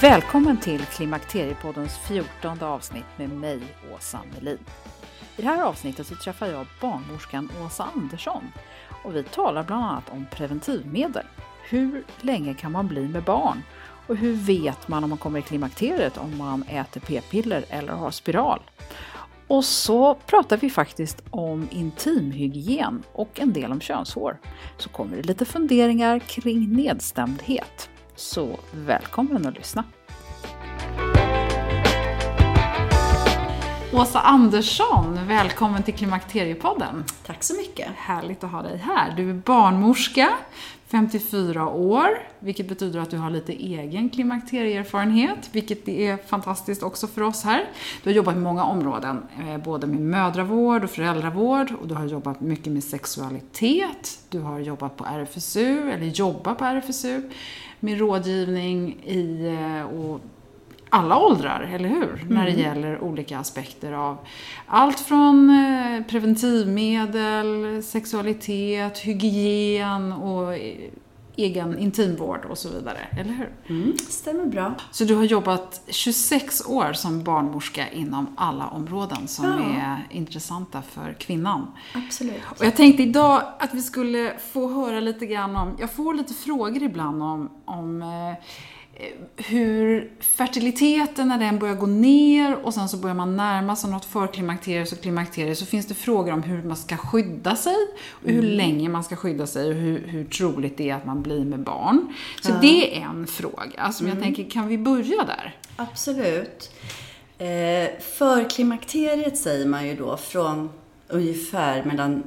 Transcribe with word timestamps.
Välkommen 0.00 0.56
till 0.56 0.80
Klimakteriepoddens 0.80 1.98
fjortonde 1.98 2.66
avsnitt 2.66 3.04
med 3.16 3.30
mig, 3.30 3.60
Åsa 3.94 4.20
Melin. 4.34 4.58
I 5.36 5.42
det 5.42 5.48
här 5.48 5.62
avsnittet 5.62 6.06
så 6.06 6.14
träffar 6.14 6.46
jag 6.46 6.66
barnmorskan 6.80 7.50
Åsa 7.66 7.88
Andersson 7.94 8.52
och 9.04 9.16
vi 9.16 9.22
talar 9.22 9.64
bland 9.64 9.84
annat 9.84 10.10
om 10.10 10.26
preventivmedel. 10.30 11.26
Hur 11.68 12.04
länge 12.20 12.54
kan 12.54 12.72
man 12.72 12.88
bli 12.88 13.08
med 13.08 13.22
barn? 13.22 13.62
Och 14.06 14.16
hur 14.16 14.34
vet 14.34 14.88
man 14.88 15.04
om 15.04 15.10
man 15.10 15.18
kommer 15.18 15.38
i 15.38 15.42
klimakteriet 15.42 16.18
om 16.18 16.36
man 16.36 16.62
äter 16.62 17.00
p-piller 17.00 17.64
eller 17.68 17.92
har 17.92 18.10
spiral? 18.10 18.60
Och 19.46 19.64
så 19.64 20.14
pratar 20.14 20.56
vi 20.56 20.70
faktiskt 20.70 21.22
om 21.30 21.68
intimhygien 21.70 23.02
och 23.12 23.40
en 23.40 23.52
del 23.52 23.72
om 23.72 23.80
könshår. 23.80 24.38
Så 24.76 24.88
kommer 24.88 25.16
det 25.16 25.22
lite 25.22 25.44
funderingar 25.44 26.18
kring 26.18 26.72
nedstämdhet. 26.72 27.90
Så 28.18 28.60
välkommen 28.72 29.46
att 29.46 29.54
lyssna! 29.54 29.84
Åsa 33.92 34.20
Andersson, 34.20 35.18
välkommen 35.26 35.82
till 35.82 35.94
Klimakteriepodden. 35.94 37.04
Tack 37.26 37.44
så 37.44 37.54
mycket. 37.56 37.88
Härligt 37.96 38.44
att 38.44 38.50
ha 38.50 38.62
dig 38.62 38.76
här. 38.76 39.14
Du 39.16 39.30
är 39.30 39.34
barnmorska, 39.34 40.28
54 40.86 41.68
år, 41.68 42.08
vilket 42.38 42.68
betyder 42.68 43.00
att 43.00 43.10
du 43.10 43.16
har 43.16 43.30
lite 43.30 43.52
egen 43.52 44.10
klimakterieerfarenhet, 44.10 45.48
vilket 45.52 45.88
är 45.88 46.16
fantastiskt 46.16 46.82
också 46.82 47.06
för 47.06 47.22
oss 47.22 47.44
här. 47.44 47.64
Du 48.02 48.10
har 48.10 48.14
jobbat 48.14 48.34
med 48.34 48.42
många 48.42 48.64
områden, 48.64 49.22
eh, 49.38 49.58
både 49.58 49.86
med 49.86 50.00
mödravård 50.00 50.84
och 50.84 50.90
föräldravård 50.90 51.72
och 51.80 51.88
du 51.88 51.94
har 51.94 52.06
jobbat 52.06 52.40
mycket 52.40 52.72
med 52.72 52.84
sexualitet. 52.84 54.18
Du 54.28 54.40
har 54.40 54.58
jobbat 54.58 54.96
på 54.96 55.04
RFSU, 55.04 55.90
eller 55.90 56.06
jobbar 56.06 56.54
på 56.54 56.64
RFSU, 56.64 57.22
med 57.80 57.98
rådgivning 57.98 58.96
i 59.04 59.46
eh, 59.46 59.98
och 59.98 60.20
alla 60.90 61.18
åldrar, 61.18 61.60
eller 61.74 61.88
hur? 61.88 62.22
Mm. 62.22 62.34
När 62.34 62.44
det 62.44 62.52
gäller 62.52 63.00
olika 63.00 63.38
aspekter 63.38 63.92
av 63.92 64.18
allt 64.66 65.00
från 65.00 65.50
eh, 65.50 66.02
preventivmedel, 66.06 67.82
sexualitet, 67.82 68.98
hygien 68.98 70.12
och 70.12 70.54
egen 71.38 71.78
intimvård 71.78 72.44
och 72.44 72.58
så 72.58 72.68
vidare, 72.68 72.98
eller 73.10 73.32
hur? 73.32 73.52
Mm, 73.68 73.98
stämmer 73.98 74.46
bra. 74.46 74.74
Så 74.90 75.04
du 75.04 75.14
har 75.14 75.24
jobbat 75.24 75.82
26 75.86 76.66
år 76.66 76.92
som 76.92 77.24
barnmorska 77.24 77.88
inom 77.88 78.26
alla 78.36 78.66
områden 78.66 79.28
som 79.28 79.44
ja. 79.44 79.80
är 79.80 80.06
intressanta 80.10 80.82
för 80.82 81.12
kvinnan. 81.12 81.66
Absolut. 81.94 82.42
Och 82.58 82.64
jag 82.64 82.76
tänkte 82.76 83.02
idag 83.02 83.42
att 83.58 83.74
vi 83.74 83.82
skulle 83.82 84.32
få 84.52 84.68
höra 84.68 85.00
lite 85.00 85.26
grann 85.26 85.56
om, 85.56 85.76
jag 85.78 85.92
får 85.92 86.14
lite 86.14 86.34
frågor 86.34 86.82
ibland 86.82 87.22
om, 87.22 87.50
om 87.64 88.02
eh, 88.02 88.44
hur 89.36 90.10
fertiliteten, 90.20 91.28
när 91.28 91.38
den 91.38 91.58
börjar 91.58 91.74
gå 91.74 91.86
ner 91.86 92.54
och 92.56 92.74
sen 92.74 92.88
så 92.88 92.96
börjar 92.96 93.14
man 93.14 93.36
närma 93.36 93.76
sig 93.76 93.90
något 93.90 94.04
förklimakteriet 94.04 94.92
och 94.92 95.00
klimakteriet 95.00 95.58
så 95.58 95.66
finns 95.66 95.86
det 95.86 95.94
frågor 95.94 96.32
om 96.32 96.42
hur 96.42 96.62
man 96.62 96.76
ska 96.76 96.96
skydda 96.96 97.56
sig 97.56 97.76
och 98.10 98.30
hur 98.30 98.44
mm. 98.44 98.56
länge 98.56 98.88
man 98.88 99.04
ska 99.04 99.16
skydda 99.16 99.46
sig 99.46 99.68
och 99.68 99.74
hur, 99.74 100.06
hur 100.06 100.24
troligt 100.24 100.76
det 100.76 100.90
är 100.90 100.94
att 100.94 101.06
man 101.06 101.22
blir 101.22 101.44
med 101.44 101.60
barn. 101.60 102.14
Så 102.40 102.50
ja. 102.50 102.58
det 102.60 102.98
är 102.98 103.02
en 103.02 103.26
fråga 103.26 103.92
som 103.92 104.06
mm. 104.06 104.18
jag 104.18 104.24
tänker, 104.24 104.50
kan 104.50 104.68
vi 104.68 104.78
börja 104.78 105.24
där? 105.24 105.56
Absolut. 105.76 106.72
Eh, 107.38 108.00
förklimakteriet 108.00 109.38
säger 109.38 109.66
man 109.66 109.86
ju 109.86 109.94
då 109.96 110.16
från 110.16 110.70
ungefär 111.08 111.84
mellan 111.84 112.22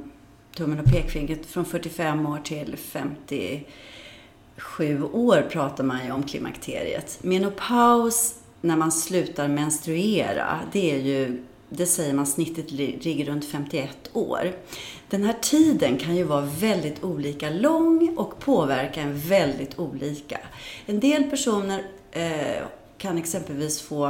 tummen 0.56 0.80
och 0.80 0.86
pekfingret 0.86 1.46
från 1.46 1.64
45 1.64 2.26
år 2.26 2.38
till 2.44 2.76
50 2.76 3.64
sju 4.56 5.02
år 5.02 5.48
pratar 5.50 5.84
man 5.84 6.04
ju 6.04 6.12
om 6.12 6.22
klimakteriet. 6.22 7.18
Menopaus, 7.22 8.34
när 8.60 8.76
man 8.76 8.92
slutar 8.92 9.48
menstruera, 9.48 10.60
det 10.72 10.90
är 10.90 10.98
ju, 10.98 11.42
det 11.68 11.86
säger 11.86 12.14
man 12.14 12.26
snittet 12.26 12.70
ligger 12.70 13.24
runt 13.24 13.44
51 13.44 14.10
år. 14.12 14.52
Den 15.10 15.24
här 15.24 15.36
tiden 15.40 15.96
kan 15.96 16.16
ju 16.16 16.24
vara 16.24 16.48
väldigt 16.60 17.04
olika 17.04 17.50
lång 17.50 18.14
och 18.16 18.38
påverka 18.38 19.00
en 19.00 19.18
väldigt 19.18 19.78
olika. 19.78 20.40
En 20.86 21.00
del 21.00 21.24
personer 21.24 21.84
eh, 22.10 22.62
kan 22.98 23.18
exempelvis 23.18 23.82
få 23.82 24.06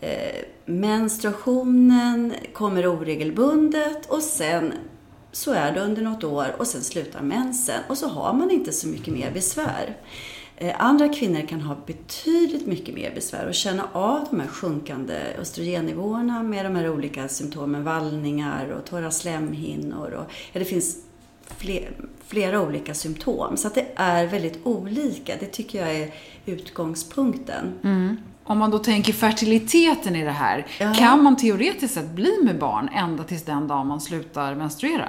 eh, 0.00 0.44
menstruationen 0.64 2.34
kommer 2.52 2.86
oregelbundet 2.86 4.06
och 4.06 4.22
sen 4.22 4.72
så 5.34 5.52
är 5.52 5.72
det 5.72 5.80
under 5.80 6.02
något 6.02 6.24
år 6.24 6.54
och 6.58 6.66
sen 6.66 6.82
slutar 6.82 7.22
mensen 7.22 7.80
och 7.88 7.98
så 7.98 8.08
har 8.08 8.32
man 8.32 8.50
inte 8.50 8.72
så 8.72 8.88
mycket 8.88 9.14
mer 9.14 9.30
besvär. 9.30 9.96
Eh, 10.56 10.74
andra 10.78 11.08
kvinnor 11.08 11.46
kan 11.48 11.60
ha 11.60 11.76
betydligt 11.86 12.66
mycket 12.66 12.94
mer 12.94 13.14
besvär 13.14 13.46
och 13.46 13.54
känna 13.54 13.88
av 13.92 14.26
de 14.30 14.40
här 14.40 14.48
sjunkande 14.48 15.14
östrogennivåerna 15.40 16.42
med 16.42 16.66
de 16.66 16.76
här 16.76 16.90
olika 16.90 17.28
symptomen, 17.28 17.84
vallningar 17.84 18.68
och 18.68 18.84
torra 18.84 19.10
slemhinnor. 19.10 20.10
Och, 20.10 20.32
ja, 20.52 20.58
det 20.58 20.64
finns 20.64 20.96
fler, 21.56 21.90
flera 22.26 22.62
olika 22.62 22.94
symptom. 22.94 23.56
Så 23.56 23.66
att 23.66 23.74
det 23.74 23.86
är 23.94 24.26
väldigt 24.26 24.66
olika. 24.66 25.34
Det 25.40 25.46
tycker 25.46 25.86
jag 25.86 25.96
är 25.96 26.14
utgångspunkten. 26.46 27.74
Mm. 27.84 28.16
Om 28.44 28.58
man 28.58 28.70
då 28.70 28.78
tänker 28.78 29.12
fertiliteten 29.12 30.16
i 30.16 30.24
det 30.24 30.30
här, 30.30 30.66
ja. 30.80 30.94
kan 30.94 31.22
man 31.22 31.36
teoretiskt 31.36 31.94
sett 31.94 32.10
bli 32.10 32.38
med 32.42 32.58
barn 32.58 32.88
ända 32.94 33.24
tills 33.24 33.42
den 33.42 33.68
dag 33.68 33.86
man 33.86 34.00
slutar 34.00 34.54
menstruera? 34.54 35.08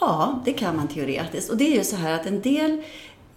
Ja, 0.00 0.42
det 0.44 0.52
kan 0.52 0.76
man 0.76 0.88
teoretiskt. 0.88 1.50
Och 1.50 1.56
det 1.56 1.64
är 1.72 1.76
ju 1.78 1.84
så 1.84 1.96
här 1.96 2.12
att 2.12 2.26
en 2.26 2.40
del 2.42 2.82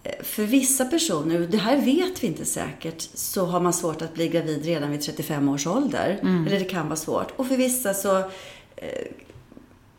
eh, 0.02 0.22
för 0.22 0.42
vissa 0.42 0.84
personer, 0.84 1.40
och 1.40 1.48
det 1.48 1.58
här 1.58 1.76
vet 1.76 2.22
vi 2.22 2.26
inte 2.26 2.44
säkert, 2.44 3.08
så 3.14 3.46
har 3.46 3.60
man 3.60 3.72
svårt 3.72 4.02
att 4.02 4.14
bli 4.14 4.28
gravid 4.28 4.64
redan 4.64 4.90
vid 4.90 5.00
35 5.00 5.48
års 5.48 5.66
ålder. 5.66 6.18
Eller 6.46 6.58
det 6.58 6.64
kan 6.64 6.86
vara 6.86 6.96
svårt. 6.96 7.32
Och 7.36 7.46
för 7.46 7.56
vissa 7.56 7.94
så 7.94 8.18
eh, 8.76 9.06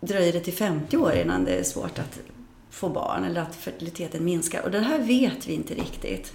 dröjer 0.02 0.34
det 0.34 0.40
till 0.40 0.54
50 0.54 0.98
år 0.98 1.14
innan 1.14 1.46
det 1.46 1.52
är 1.52 1.64
svårt 1.64 2.00
att 2.00 2.20
få 2.70 2.90
barn 2.90 3.24
eller 3.24 3.42
att 3.42 3.56
fertiliteten 3.56 4.26
minskar. 4.26 4.62
Och 4.62 4.72
det 4.72 4.80
här 4.80 5.00
vet 5.00 5.48
vi 5.48 5.54
inte 5.54 5.74
riktigt. 5.74 6.34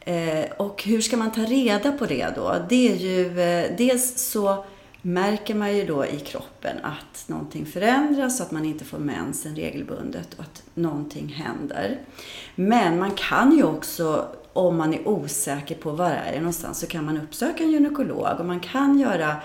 Eh, 0.00 0.44
och 0.56 0.82
hur 0.84 1.00
ska 1.00 1.16
man 1.16 1.32
ta 1.32 1.40
reda 1.40 1.92
på 1.92 2.06
det 2.06 2.28
då? 2.36 2.56
Det 2.68 2.92
är 2.92 2.96
ju, 2.96 3.40
eh, 3.40 3.76
dels 3.78 4.30
så 4.30 4.64
märker 5.06 5.54
man 5.54 5.76
ju 5.76 5.86
då 5.86 6.06
i 6.06 6.18
kroppen 6.18 6.76
att 6.82 7.24
någonting 7.28 7.66
förändras, 7.66 8.40
att 8.40 8.50
man 8.50 8.64
inte 8.64 8.84
får 8.84 8.98
mensen 8.98 9.56
regelbundet 9.56 10.34
och 10.34 10.40
att 10.40 10.62
någonting 10.74 11.28
händer. 11.28 12.00
Men 12.54 12.98
man 12.98 13.10
kan 13.10 13.56
ju 13.56 13.64
också, 13.64 14.28
om 14.52 14.76
man 14.76 14.94
är 14.94 15.08
osäker 15.08 15.74
på 15.74 15.90
var 15.90 16.10
är 16.10 16.32
det 16.32 16.38
någonstans, 16.38 16.80
så 16.80 16.86
kan 16.86 17.04
man 17.04 17.20
uppsöka 17.20 17.64
en 17.64 17.70
gynekolog 17.70 18.40
och 18.40 18.46
man 18.46 18.60
kan 18.60 18.98
göra 18.98 19.36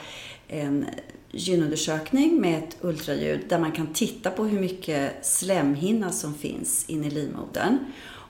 en 0.48 0.86
gynundersökning 1.32 2.42
med 2.42 2.64
ett 2.64 2.78
ultraljud 2.82 3.40
där 3.50 3.60
man 3.60 3.72
kan 3.72 3.94
titta 3.94 4.32
på 4.32 4.44
hur 4.44 4.60
mycket 4.60 5.26
slemhinna 5.26 6.12
som 6.12 6.34
finns 6.34 6.90
inne 6.90 7.08
i 7.08 7.10
livmodern. 7.10 7.78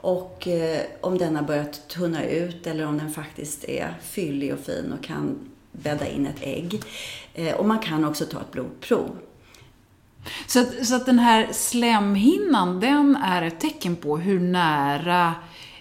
Och 0.02 0.48
eh, 0.48 0.82
om 1.02 1.18
den 1.18 1.36
har 1.36 1.44
börjat 1.44 1.88
tunna 1.88 2.26
ut 2.26 2.68
eller 2.68 2.86
om 2.86 2.98
den 2.98 3.12
faktiskt 3.12 3.64
är 3.64 3.94
fyllig 4.02 4.54
och 4.54 4.60
fin 4.60 4.94
och 4.98 5.04
kan 5.04 5.50
bädda 5.84 6.08
in 6.08 6.28
ett 6.28 6.42
ägg. 6.42 6.82
Eh, 7.34 7.56
och 7.56 7.66
man 7.66 7.80
kan 7.80 8.06
också 8.06 8.26
ta 8.26 8.42
ett 8.42 8.52
blodprov. 8.52 9.16
Så 10.48 10.60
att, 10.60 10.88
så 10.88 10.96
att 10.96 11.06
den 11.06 11.20
här 11.20 11.48
slemhinnan, 11.52 12.80
den 12.80 13.16
är 13.16 13.42
ett 13.42 13.60
tecken 13.60 13.96
på 13.96 14.18
hur 14.18 14.40
nära, 14.40 15.34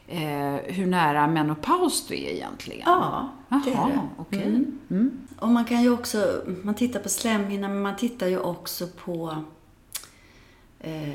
eh, 0.09 0.55
hur 0.65 0.87
nära 0.87 1.27
menopaus 1.27 2.07
du 2.07 2.15
är 2.15 2.31
egentligen? 2.31 2.83
Ja, 2.87 3.29
det 3.49 3.71
är 3.71 3.87
det. 3.87 4.01
okej. 4.17 4.65
Mm. 4.91 5.11
Och 5.39 5.49
man 5.49 5.65
kan 5.65 5.83
ju 5.83 5.91
också, 5.91 6.43
man 6.63 6.75
tittar 6.75 7.01
på 7.01 7.09
slemhinnan, 7.09 7.73
men 7.73 7.83
man 7.83 7.97
tittar 7.97 8.27
ju 8.27 8.39
också 8.39 8.87
på 9.05 9.45
eh, 10.81 11.09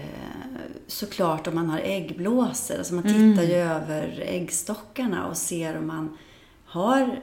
såklart 0.88 1.48
om 1.48 1.56
man 1.56 1.70
har 1.70 1.80
äggblåsor. 1.80 2.78
Alltså 2.78 2.94
man 2.94 3.04
tittar 3.04 3.44
ju 3.44 3.56
över 3.56 4.24
äggstockarna 4.28 5.28
och 5.28 5.38
ser 5.38 5.78
om 5.78 5.88
man 5.88 6.18
har 6.66 7.20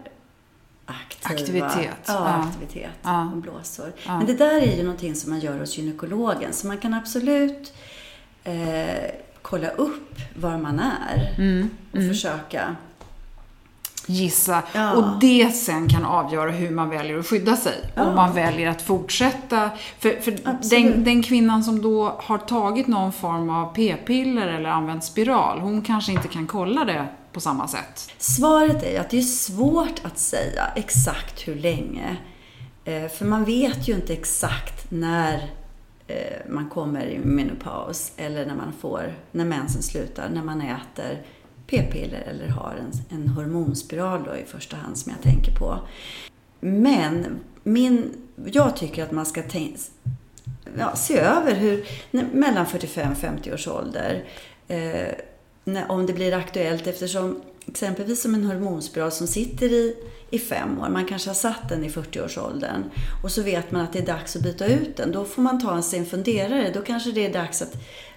aktiva, 0.91 1.35
Aktivitet, 1.41 1.97
Ja, 2.07 2.15
ja. 2.15 2.49
aktivitet 2.49 2.91
Ja. 3.03 3.25
och 3.25 3.37
blåsor. 3.37 3.93
Men 4.07 4.27
det 4.27 4.35
där 4.35 4.61
är 4.61 4.77
ju 4.77 4.83
någonting 4.83 5.15
som 5.15 5.31
man 5.31 5.41
gör 5.41 5.59
hos 5.59 5.79
gynekologen. 5.79 6.53
Så 6.53 6.67
man 6.67 6.79
kan 6.79 6.95
absolut 6.95 7.73
eh, 8.45 9.11
kolla 9.43 9.69
upp 9.69 10.19
var 10.37 10.59
man 10.59 10.81
är 10.81 11.35
Mm, 11.39 11.71
och 11.93 11.99
försöka 11.99 12.77
Gissa. 14.07 14.63
Ja. 14.75 14.93
Och 14.93 15.21
det 15.21 15.51
sen 15.55 15.89
kan 15.89 16.05
avgöra 16.05 16.51
hur 16.51 16.71
man 16.71 16.89
väljer 16.91 17.19
att 17.19 17.27
skydda 17.27 17.57
sig. 17.57 17.75
Ja. 17.95 18.05
Om 18.05 18.15
man 18.15 18.33
väljer 18.35 18.69
att 18.71 18.83
fortsätta. 18.83 19.71
För, 19.99 20.21
för 20.21 20.39
den, 20.71 21.05
den 21.05 21.23
kvinnan 21.23 21.65
som 21.65 21.83
då 21.83 22.17
har 22.19 22.39
tagit 22.39 22.87
någon 22.87 23.13
form 23.13 23.51
av 23.51 23.75
p-piller 23.75 24.47
eller 24.47 24.71
använt 24.71 25.05
spiral, 25.05 25.61
hon 25.61 25.83
kanske 25.83 26.13
inte 26.13 26.29
kan 26.29 26.47
kolla 26.47 26.85
det 26.85 27.07
på 27.33 27.41
samma 27.41 27.69
sätt. 27.69 28.11
Svaret 28.19 28.83
är 28.83 28.91
ju 28.91 28.97
att 28.97 29.11
det 29.11 29.19
är 29.19 29.23
svårt 29.23 30.01
att 30.05 30.19
säga 30.19 30.67
exakt 30.77 31.49
hur 31.49 31.55
länge. 31.55 32.17
Eh, 32.85 33.09
för 33.09 33.25
man 33.25 33.45
vet 33.45 33.89
ju 33.89 33.95
inte 33.95 34.13
exakt 34.13 34.91
när 34.91 35.51
eh, 36.07 36.17
man 36.49 36.69
kommer 36.69 37.07
i 37.07 37.19
menopaus 37.19 38.13
eller 38.17 38.47
när 38.47 38.55
man 38.55 38.73
får, 38.81 39.15
när 39.33 39.45
mensen 39.45 39.83
slutar, 39.83 40.29
när 40.29 40.43
man 40.43 40.61
äter 40.61 41.23
p-piller 41.67 42.21
eller 42.21 42.49
har 42.49 42.75
en, 42.81 43.19
en 43.19 43.29
hormonspiral 43.29 44.25
då 44.25 44.37
i 44.37 44.45
första 44.45 44.77
hand 44.77 44.99
som 44.99 45.13
jag 45.13 45.23
tänker 45.23 45.53
på. 45.59 45.79
Men 46.61 47.41
min, 47.63 48.13
jag 48.47 48.77
tycker 48.77 49.03
att 49.03 49.13
man 49.13 49.27
ska 49.27 49.43
tänka, 49.43 49.79
ja, 50.79 50.97
se 50.97 51.19
över 51.19 51.55
hur, 51.55 51.85
när- 52.11 52.27
mellan 52.33 52.67
45 52.67 53.15
50 53.15 53.53
års 53.53 53.69
ålder, 53.69 54.25
eh, 54.69 55.09
när, 55.65 55.91
om 55.91 56.07
det 56.07 56.13
blir 56.13 56.35
aktuellt 56.35 56.87
eftersom 56.87 57.41
exempelvis 57.67 58.23
som 58.23 58.35
en 58.35 58.45
hormonspiral 58.45 59.13
som 59.13 59.27
sitter 59.27 59.73
i, 59.73 59.97
i 60.31 60.39
fem 60.39 60.81
år, 60.81 60.89
man 60.89 61.07
kanske 61.07 61.31
har 61.31 61.35
satt 61.35 61.69
den 61.69 61.85
i 61.85 61.89
40-årsåldern 61.89 62.85
och 63.23 63.31
så 63.31 63.43
vet 63.43 63.71
man 63.71 63.83
att 63.83 63.93
det 63.93 63.99
är 63.99 64.07
dags 64.07 64.37
att 64.37 64.43
byta 64.43 64.67
ut 64.67 64.97
den. 64.97 65.13
Då 65.13 65.25
får 65.25 65.43
man 65.43 65.61
ta 65.61 65.83
sig 65.83 65.99
en 65.99 66.07
funderare. 66.07 66.71
Då 66.75 66.83
kanske 66.83 67.13
det 67.13 67.27
är 67.27 67.33
dags 67.33 67.63
att 67.63 67.77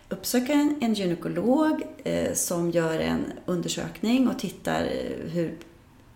uppsöka 0.09 0.53
en, 0.53 0.77
en 0.81 0.93
gynekolog 0.93 1.81
eh, 2.03 2.33
som 2.33 2.71
gör 2.71 2.99
en 2.99 3.25
undersökning 3.45 4.27
och 4.27 4.39
tittar 4.39 4.81
eh, 4.81 5.31
hur 5.31 5.57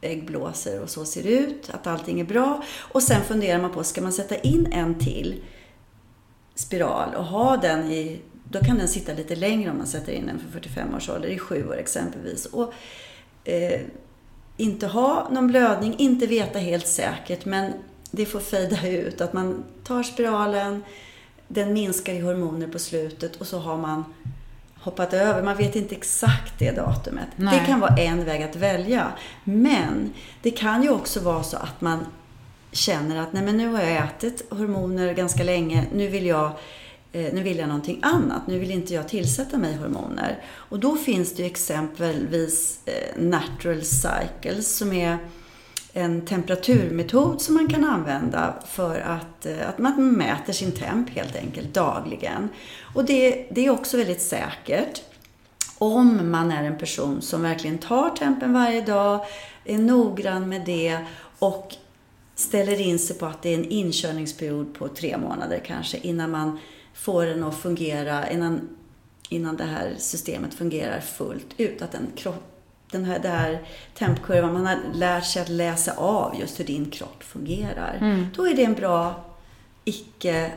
äggblåsor 0.01 0.81
och 0.81 0.89
så 0.89 1.05
ser 1.05 1.27
ut, 1.27 1.69
att 1.73 1.87
allting 1.87 2.19
är 2.19 2.25
bra. 2.25 2.63
Och 2.77 3.03
sen 3.03 3.21
funderar 3.21 3.61
man 3.61 3.71
på, 3.71 3.83
ska 3.83 4.01
man 4.01 4.13
sätta 4.13 4.35
in 4.35 4.67
en 4.71 4.99
till 4.99 5.43
spiral 6.55 7.15
och 7.15 7.25
ha 7.25 7.57
den 7.57 7.91
i, 7.91 8.19
då 8.49 8.59
kan 8.59 8.77
den 8.77 8.87
sitta 8.87 9.13
lite 9.13 9.35
längre 9.35 9.71
om 9.71 9.77
man 9.77 9.87
sätter 9.87 10.11
in 10.13 10.25
den 10.25 10.39
för 10.39 10.47
45 10.51 10.95
års 10.95 11.09
ålder, 11.09 11.29
i 11.29 11.39
sju 11.39 11.67
år 11.69 11.77
exempelvis. 11.77 12.45
Och 12.45 12.73
eh, 13.43 13.81
inte 14.57 14.87
ha 14.87 15.29
någon 15.31 15.47
blödning, 15.47 15.95
inte 15.97 16.27
veta 16.27 16.59
helt 16.59 16.87
säkert, 16.87 17.45
men 17.45 17.73
det 18.11 18.25
får 18.25 18.39
fejda 18.39 18.87
ut. 18.87 19.21
Att 19.21 19.33
man 19.33 19.63
tar 19.83 20.03
spiralen, 20.03 20.83
den 21.47 21.73
minskar 21.73 22.13
i 22.13 22.19
hormoner 22.19 22.67
på 22.67 22.79
slutet 22.79 23.35
och 23.35 23.47
så 23.47 23.59
har 23.59 23.77
man 23.77 24.05
hoppat 24.75 25.13
över. 25.13 25.43
Man 25.43 25.57
vet 25.57 25.75
inte 25.75 25.95
exakt 25.95 26.59
det 26.59 26.71
datumet. 26.71 27.27
Nej. 27.35 27.59
Det 27.59 27.65
kan 27.65 27.79
vara 27.79 27.95
en 27.97 28.25
väg 28.25 28.43
att 28.43 28.55
välja. 28.55 29.11
Men 29.43 30.13
det 30.41 30.51
kan 30.51 30.83
ju 30.83 30.89
också 30.89 31.19
vara 31.19 31.43
så 31.43 31.57
att 31.57 31.81
man 31.81 32.05
känner 32.71 33.21
att 33.21 33.33
nej 33.33 33.43
men 33.43 33.57
nu 33.57 33.67
har 33.67 33.81
jag 33.81 34.03
ätit 34.03 34.45
hormoner 34.49 35.13
ganska 35.13 35.43
länge, 35.43 35.85
nu 35.93 36.07
vill 36.07 36.25
jag 36.25 36.51
Eh, 37.11 37.33
nu 37.33 37.43
vill 37.43 37.57
jag 37.57 37.67
någonting 37.67 37.99
annat. 38.01 38.47
Nu 38.47 38.59
vill 38.59 38.71
inte 38.71 38.93
jag 38.93 39.07
tillsätta 39.07 39.57
mig 39.57 39.75
hormoner. 39.75 40.43
Och 40.47 40.79
då 40.79 40.95
finns 40.95 41.33
det 41.35 41.43
ju 41.43 41.47
exempelvis 41.47 42.79
eh, 42.85 43.21
natural 43.21 43.81
cycles 43.83 44.77
som 44.77 44.93
är 44.93 45.17
en 45.93 46.25
temperaturmetod 46.25 47.41
som 47.41 47.55
man 47.55 47.67
kan 47.67 47.83
använda 47.83 48.53
för 48.67 48.99
att, 48.99 49.45
eh, 49.45 49.69
att 49.69 49.77
man 49.77 50.11
mäter 50.11 50.53
sin 50.53 50.71
temp 50.71 51.09
helt 51.09 51.35
enkelt 51.35 51.73
dagligen. 51.73 52.49
Och 52.95 53.05
det, 53.05 53.47
det 53.51 53.65
är 53.65 53.69
också 53.69 53.97
väldigt 53.97 54.21
säkert 54.21 55.01
om 55.77 56.31
man 56.31 56.51
är 56.51 56.63
en 56.63 56.77
person 56.77 57.21
som 57.21 57.41
verkligen 57.41 57.77
tar 57.77 58.09
tempen 58.09 58.53
varje 58.53 58.81
dag, 58.81 59.25
är 59.65 59.77
noggrann 59.77 60.49
med 60.49 60.61
det 60.65 60.99
och 61.39 61.75
ställer 62.35 62.81
in 62.81 62.99
sig 62.99 63.17
på 63.17 63.25
att 63.25 63.41
det 63.41 63.49
är 63.49 63.57
en 63.57 63.69
inkörningsperiod 63.69 64.73
på 64.73 64.87
tre 64.87 65.17
månader 65.17 65.61
kanske 65.65 65.97
innan 65.97 66.31
man 66.31 66.59
får 66.97 67.25
den 67.25 67.43
att 67.43 67.55
fungera, 67.55 68.29
innan, 68.29 68.69
innan 69.29 69.57
det 69.57 69.63
här 69.63 69.95
systemet 69.97 70.53
fungerar 70.53 70.99
fullt 70.99 71.47
ut. 71.57 71.81
Att 71.81 71.91
den 71.91 72.07
kropp, 72.15 72.43
den 72.91 73.05
här, 73.05 73.19
det 73.19 73.29
här 73.29 73.61
tempkurvan, 73.97 74.53
man 74.53 74.65
har 74.65 74.77
lärt 74.93 75.25
sig 75.25 75.41
att 75.41 75.49
läsa 75.49 75.93
av 75.97 76.35
just 76.39 76.59
hur 76.59 76.65
din 76.65 76.91
kropp 76.91 77.23
fungerar. 77.23 77.97
Då 78.35 78.47
är 78.47 78.53
det 78.55 78.63
en 78.63 78.73
bra 78.73 79.23
icke 79.83 80.51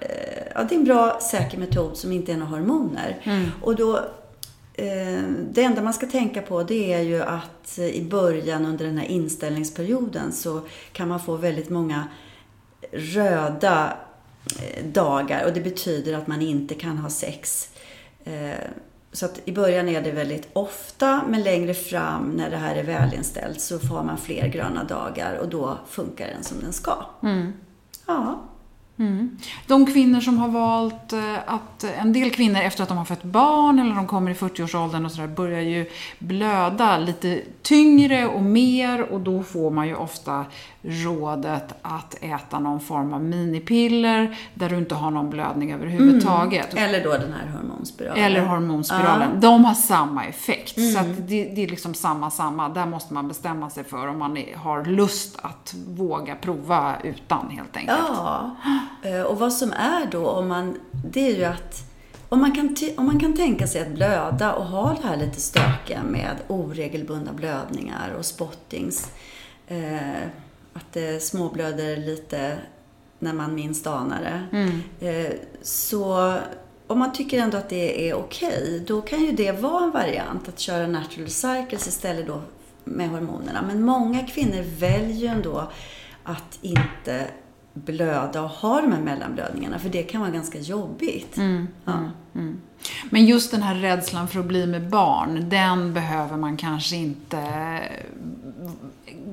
eh, 0.00 0.42
ja, 0.54 0.64
det 0.64 0.74
är 0.74 0.78
en 0.78 0.84
bra 0.84 1.18
säker 1.20 1.58
metod 1.58 1.96
som 1.96 2.12
inte 2.12 2.32
är 2.32 2.36
några 2.36 2.50
hormoner. 2.50 3.16
Och 3.62 3.76
då, 3.76 3.96
eh, 4.74 5.22
det 5.50 5.62
enda 5.62 5.82
man 5.82 5.94
ska 5.94 6.06
tänka 6.06 6.42
på 6.42 6.62
det 6.62 6.92
är 6.92 7.00
ju 7.00 7.22
att 7.22 7.78
i 7.78 8.04
början 8.04 8.66
under 8.66 8.84
den 8.84 8.98
här 8.98 9.06
inställningsperioden 9.06 10.32
så 10.32 10.60
kan 10.92 11.08
man 11.08 11.20
få 11.20 11.36
väldigt 11.36 11.70
många 11.70 12.08
röda 12.92 13.96
dagar 14.84 15.44
och 15.44 15.52
det 15.52 15.60
betyder 15.60 16.14
att 16.14 16.26
man 16.26 16.42
inte 16.42 16.74
kan 16.74 16.98
ha 16.98 17.10
sex. 17.10 17.68
Eh, 18.24 18.50
så 19.12 19.26
att 19.26 19.40
i 19.44 19.52
början 19.52 19.88
är 19.88 20.02
det 20.02 20.10
väldigt 20.10 20.48
ofta, 20.52 21.22
men 21.28 21.42
längre 21.42 21.74
fram 21.74 22.30
när 22.30 22.50
det 22.50 22.56
här 22.56 22.76
är 22.76 22.84
välinställt 22.84 23.60
så 23.60 23.78
får 23.78 24.02
man 24.02 24.18
fler 24.18 24.46
gröna 24.46 24.84
dagar 24.84 25.34
och 25.34 25.48
då 25.48 25.78
funkar 25.88 26.26
den 26.26 26.44
som 26.44 26.60
den 26.60 26.72
ska. 26.72 27.06
Ja. 28.06 28.42
De 29.66 29.86
kvinnor 29.86 30.20
som 30.20 30.38
har 30.38 30.48
valt 30.48 31.12
eh, 31.12 31.34
att, 31.46 31.84
en 31.84 32.12
del 32.12 32.30
kvinnor 32.30 32.60
efter 32.60 32.82
att 32.82 32.88
de 32.88 32.98
har 32.98 33.04
fött 33.04 33.22
barn 33.22 33.78
eller 33.78 33.94
de 33.94 34.06
kommer 34.06 34.30
i 34.30 34.34
40-årsåldern 34.34 35.04
och 35.04 35.12
sådär 35.12 35.28
börjar 35.28 35.60
ju 35.60 35.86
blöda 36.18 36.98
lite 36.98 37.40
tyngre 37.62 38.26
och 38.26 38.42
mer 38.42 39.02
och 39.02 39.20
då 39.20 39.42
får 39.42 39.70
man 39.70 39.88
ju 39.88 39.94
ofta 39.94 40.44
rådet 40.82 41.74
att 41.82 42.14
äta 42.20 42.58
någon 42.58 42.80
form 42.80 43.12
av 43.12 43.22
minipiller 43.24 44.38
där 44.54 44.68
du 44.68 44.76
inte 44.76 44.94
har 44.94 45.10
någon 45.10 45.30
blödning 45.30 45.72
överhuvudtaget. 45.72 46.74
Eller 46.74 47.04
då 47.04 47.10
den 47.12 47.32
här 47.32 47.52
hormonspiralen. 47.52 48.24
Eller 48.24 48.40
hormonspiralen. 48.40 49.40
De 49.40 49.64
har 49.64 49.74
samma 49.74 50.24
effekt. 50.24 50.92
Så 50.92 50.98
att 50.98 51.28
det, 51.28 51.44
det 51.44 51.64
är 51.64 51.68
liksom 51.68 51.94
samma, 51.94 52.30
samma. 52.30 52.68
Där 52.68 52.86
måste 52.86 53.14
man 53.14 53.28
bestämma 53.28 53.70
sig 53.70 53.84
för 53.84 54.06
om 54.06 54.18
man 54.18 54.38
har 54.56 54.84
lust 54.84 55.38
att 55.42 55.74
våga 55.88 56.34
prova 56.34 56.94
utan 57.04 57.50
helt 57.50 57.76
enkelt. 57.76 57.98
Ja, 58.08 58.56
och 59.26 59.38
vad 59.38 59.52
som 59.52 59.72
är 59.72 60.06
då 60.06 60.28
om 60.28 60.48
man, 60.48 60.78
det 60.90 61.30
är 61.30 61.36
ju 61.36 61.44
att 61.44 61.92
om 62.28 62.40
man, 62.40 62.54
kan 62.54 62.76
om 62.96 63.06
man 63.06 63.20
kan 63.20 63.36
tänka 63.36 63.66
sig 63.66 63.80
att 63.80 63.88
blöda 63.88 64.52
och 64.52 64.64
ha 64.64 64.94
det 64.94 65.08
här 65.08 65.16
lite 65.16 65.40
stökiga 65.40 66.02
med 66.02 66.36
oregelbundna 66.48 67.32
blödningar 67.32 68.14
och 68.18 68.26
spottings. 68.26 69.10
Eh, 69.66 70.22
att 70.72 70.92
det 70.92 71.22
småblöder 71.22 71.96
lite 71.96 72.58
när 73.18 73.32
man 73.32 73.54
minst 73.54 73.86
anar 73.86 74.20
det. 74.20 74.56
Mm. 74.56 74.80
Eh, 75.00 75.32
så 75.62 76.38
om 76.86 76.98
man 76.98 77.12
tycker 77.12 77.38
ändå 77.38 77.56
att 77.56 77.68
det 77.68 78.10
är 78.10 78.14
okej, 78.14 78.48
okay, 78.48 78.78
då 78.78 79.00
kan 79.00 79.20
ju 79.20 79.32
det 79.32 79.52
vara 79.52 79.84
en 79.84 79.90
variant 79.90 80.48
att 80.48 80.58
köra 80.58 80.86
natural 80.86 81.28
cycles 81.28 81.86
istället 81.86 82.26
då 82.26 82.40
med 82.84 83.08
hormonerna. 83.08 83.62
Men 83.62 83.82
många 83.82 84.26
kvinnor 84.26 84.62
väljer 84.78 85.16
ju 85.16 85.26
ändå 85.26 85.70
att 86.22 86.58
inte 86.60 87.26
blöda 87.74 88.42
och 88.42 88.48
ha 88.48 88.80
de 88.80 88.92
här 88.92 89.00
mellanblödningarna, 89.00 89.78
för 89.78 89.88
det 89.88 90.02
kan 90.02 90.20
vara 90.20 90.30
ganska 90.30 90.58
jobbigt. 90.58 91.36
Mm, 91.36 91.68
ja. 91.84 91.92
mm, 91.92 92.10
mm. 92.34 92.60
Men 93.10 93.26
just 93.26 93.50
den 93.50 93.62
här 93.62 93.74
rädslan 93.74 94.28
för 94.28 94.40
att 94.40 94.46
bli 94.46 94.66
med 94.66 94.88
barn, 94.88 95.48
den 95.48 95.94
behöver 95.94 96.36
man 96.36 96.56
kanske 96.56 96.96
inte 96.96 97.38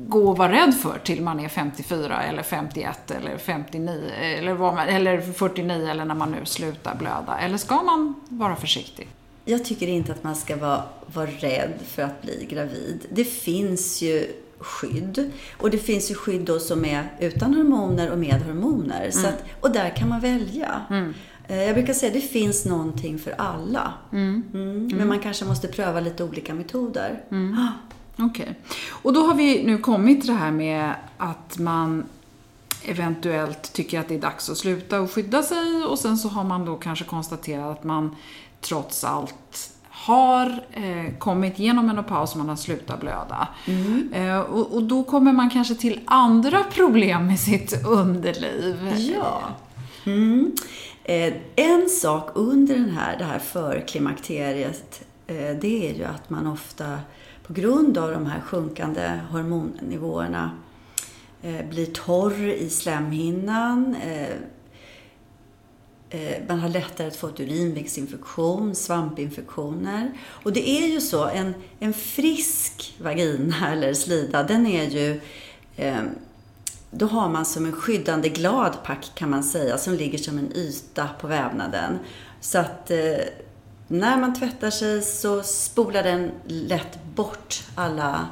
gå 0.07 0.29
och 0.29 0.37
vara 0.37 0.51
rädd 0.51 0.75
för 0.75 0.99
till 0.99 1.21
man 1.21 1.39
är 1.39 1.49
54 1.49 2.23
eller 2.23 2.43
51 2.43 3.11
eller 3.11 3.37
59 3.37 4.01
eller, 4.17 4.55
man, 4.55 4.79
eller 4.79 5.21
49 5.21 5.87
eller 5.87 6.05
när 6.05 6.15
man 6.15 6.31
nu 6.31 6.45
slutar 6.45 6.95
blöda. 6.95 7.39
Eller 7.39 7.57
ska 7.57 7.83
man 7.83 8.13
vara 8.29 8.55
försiktig? 8.55 9.07
Jag 9.45 9.65
tycker 9.65 9.87
inte 9.87 10.11
att 10.11 10.23
man 10.23 10.35
ska 10.35 10.55
vara, 10.55 10.83
vara 11.13 11.27
rädd 11.27 11.73
för 11.87 12.01
att 12.01 12.21
bli 12.21 12.47
gravid. 12.49 13.05
Det 13.09 13.23
finns 13.23 14.01
ju 14.01 14.27
skydd. 14.59 15.31
Och 15.57 15.69
det 15.69 15.77
finns 15.77 16.11
ju 16.11 16.15
skydd 16.15 16.41
då 16.41 16.59
som 16.59 16.85
är 16.85 17.13
utan 17.19 17.53
hormoner 17.53 18.11
och 18.11 18.19
med 18.19 18.41
hormoner. 18.41 18.99
Mm. 18.99 19.11
Så 19.11 19.27
att, 19.27 19.43
och 19.61 19.71
där 19.71 19.95
kan 19.95 20.09
man 20.09 20.19
välja. 20.19 20.81
Mm. 20.89 21.13
Eh, 21.47 21.63
jag 21.63 21.75
brukar 21.75 21.93
säga 21.93 22.07
att 22.07 22.21
det 22.21 22.27
finns 22.27 22.65
någonting 22.65 23.19
för 23.19 23.31
alla. 23.37 23.93
Mm. 24.11 24.43
mm. 24.53 24.87
Men 24.97 25.07
man 25.07 25.19
kanske 25.19 25.45
måste 25.45 25.67
pröva 25.67 25.99
lite 25.99 26.23
olika 26.23 26.53
metoder. 26.53 27.23
Mm. 27.31 27.57
Ah. 27.59 27.89
Okej. 28.23 28.43
Okay. 28.43 28.55
Och 28.89 29.13
då 29.13 29.21
har 29.21 29.35
vi 29.35 29.63
nu 29.63 29.77
kommit 29.77 30.21
till 30.21 30.29
det 30.29 30.39
här 30.39 30.51
med 30.51 30.95
att 31.17 31.57
man 31.57 32.05
eventuellt 32.83 33.73
tycker 33.73 33.99
att 33.99 34.07
det 34.07 34.15
är 34.15 34.19
dags 34.19 34.49
att 34.49 34.57
sluta 34.57 34.99
och 34.99 35.11
skydda 35.11 35.43
sig 35.43 35.83
och 35.89 35.99
sen 35.99 36.17
så 36.17 36.29
har 36.29 36.43
man 36.43 36.65
då 36.65 36.75
kanske 36.75 37.05
konstaterat 37.05 37.77
att 37.77 37.83
man 37.83 38.15
trots 38.61 39.03
allt 39.03 39.71
har 40.09 40.63
eh, 40.71 41.17
kommit 41.17 41.59
genom 41.59 41.87
menopaus 41.87 42.31
och 42.31 42.37
man 42.37 42.49
har 42.49 42.55
slutat 42.55 42.99
blöda. 42.99 43.47
Mm. 43.65 44.13
Eh, 44.13 44.39
och, 44.39 44.73
och, 44.73 44.83
då 44.83 45.03
kommer 45.03 45.33
man 45.33 45.49
kanske 45.49 45.75
till 45.75 45.99
andra 46.05 46.63
problem 46.63 47.27
med 47.27 47.39
sitt 47.39 47.85
underliv. 47.85 48.93
Ja. 48.97 49.41
Mm. 50.05 50.51
Eh, 51.03 51.33
en 51.55 51.89
sak 51.89 52.29
under 52.33 52.75
den 52.75 52.89
här, 52.89 53.17
det 53.17 53.23
här 53.23 53.39
förklimakteriet, 53.39 55.01
eh, 55.27 55.57
det 55.61 55.89
är 55.89 55.93
ju 55.93 56.03
att 56.03 56.29
man 56.29 56.47
ofta 56.47 56.99
på 57.47 57.53
grund 57.53 57.97
av 57.97 58.11
de 58.11 58.25
här 58.25 58.41
sjunkande 58.41 59.19
hormonnivåerna 59.31 60.51
eh, 61.41 61.69
blir 61.69 61.85
torr 61.85 62.47
i 62.47 62.69
slemhinnan, 62.69 63.95
Eh, 63.95 64.35
Eh, 66.09 66.37
man 66.47 66.59
har 66.59 66.69
lättare 66.69 67.07
att 67.07 67.15
få 67.15 67.27
ett 67.27 67.39
urinvägsinfektion, 67.39 68.75
svampinfektioner. 68.75 70.11
Och 70.27 70.53
det 70.53 70.69
är 70.69 70.87
ju 70.87 71.01
så, 71.01 71.25
en, 71.25 71.53
en 71.79 71.93
frisk 71.93 72.95
vagina 73.01 73.71
eller 73.71 73.93
slida, 73.93 74.43
den 74.43 74.67
är 74.67 74.89
ju 74.89 75.21
eh, 75.75 76.01
då 76.91 77.05
har 77.05 77.29
man 77.29 77.45
som 77.45 77.65
en 77.65 77.71
skyddande 77.71 78.29
gladpack 78.29 79.11
kan 79.15 79.29
man 79.29 79.43
säga, 79.43 79.77
som 79.77 79.93
ligger 79.93 80.17
som 80.17 80.37
en 80.37 80.51
yta 80.55 81.07
på 81.21 81.27
vävnaden. 81.27 81.99
Så 82.41 82.57
att 82.57 82.91
eh, 82.91 83.17
när 83.87 84.17
man 84.17 84.39
tvättar 84.39 84.69
sig 84.69 85.01
så 85.01 85.43
spolar 85.43 86.03
den 86.03 86.31
lätt 86.47 86.99
bort 87.15 87.63
alla, 87.75 88.27